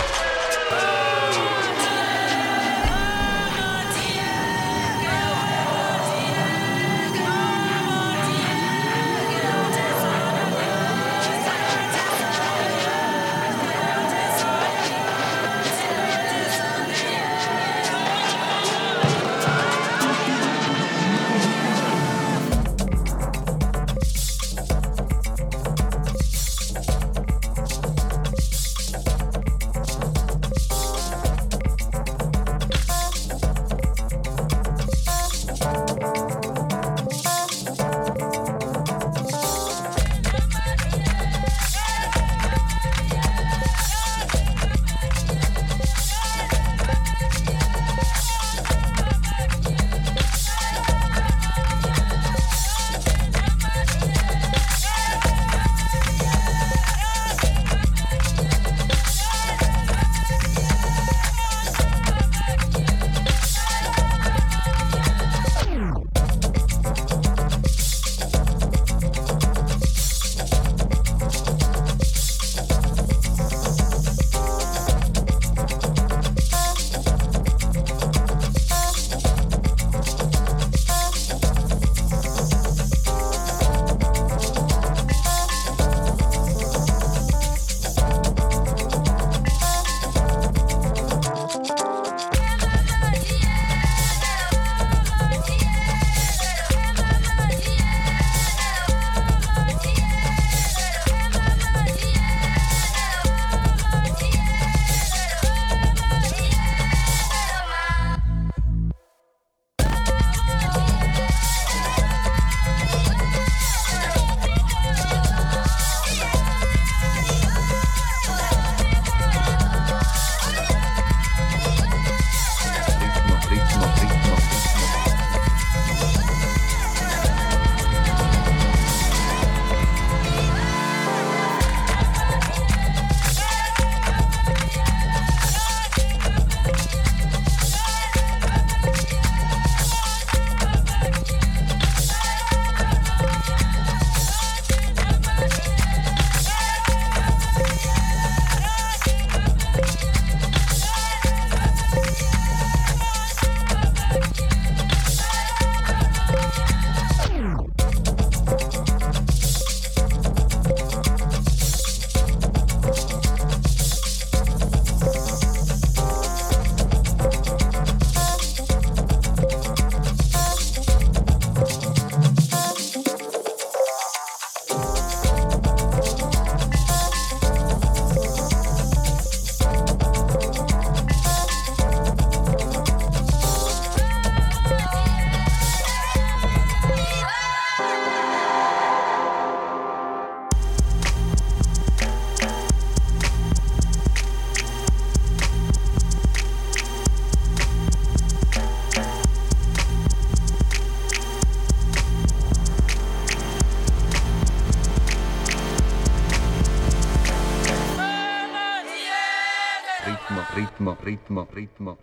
ritmo. 211.54 211.98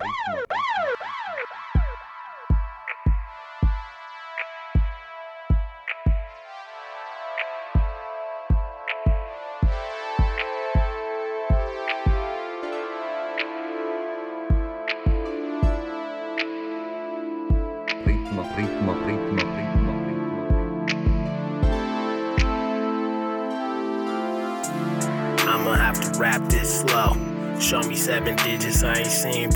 I 28.83 28.97
ain't 28.97 29.07
seen 29.07 29.50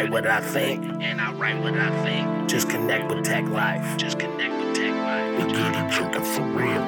write 0.00 0.10
what 0.10 0.26
I 0.26 0.40
think. 0.40 0.84
And 1.02 1.20
I 1.20 1.32
write 1.34 1.60
what 1.62 1.74
I 1.74 1.90
think. 2.04 2.48
Just 2.48 2.70
connect 2.70 3.12
with 3.12 3.24
Tech 3.24 3.44
Life. 3.48 3.98
Just 3.98 4.18
connect 4.18 4.54
with 4.64 4.74
Tech 4.74 4.94
Life. 4.94 5.46
We 5.46 5.52
get 5.52 5.76
it 5.76 5.92
jumping 5.92 6.24
for 6.24 6.42
real. 6.42 6.86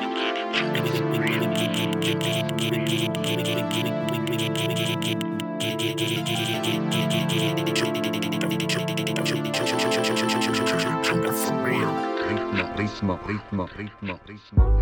We 0.73 0.91
for 0.91 1.05
real. 1.21 1.41
We 1.41 1.55
get 1.55 1.77
it 1.77 2.59
jumping 2.59 2.83
for. 11.33 11.63
Ritmo, 12.73 13.17
ritmo, 13.27 13.69
ritmo, 13.69 14.19
ritmo. 14.27 14.82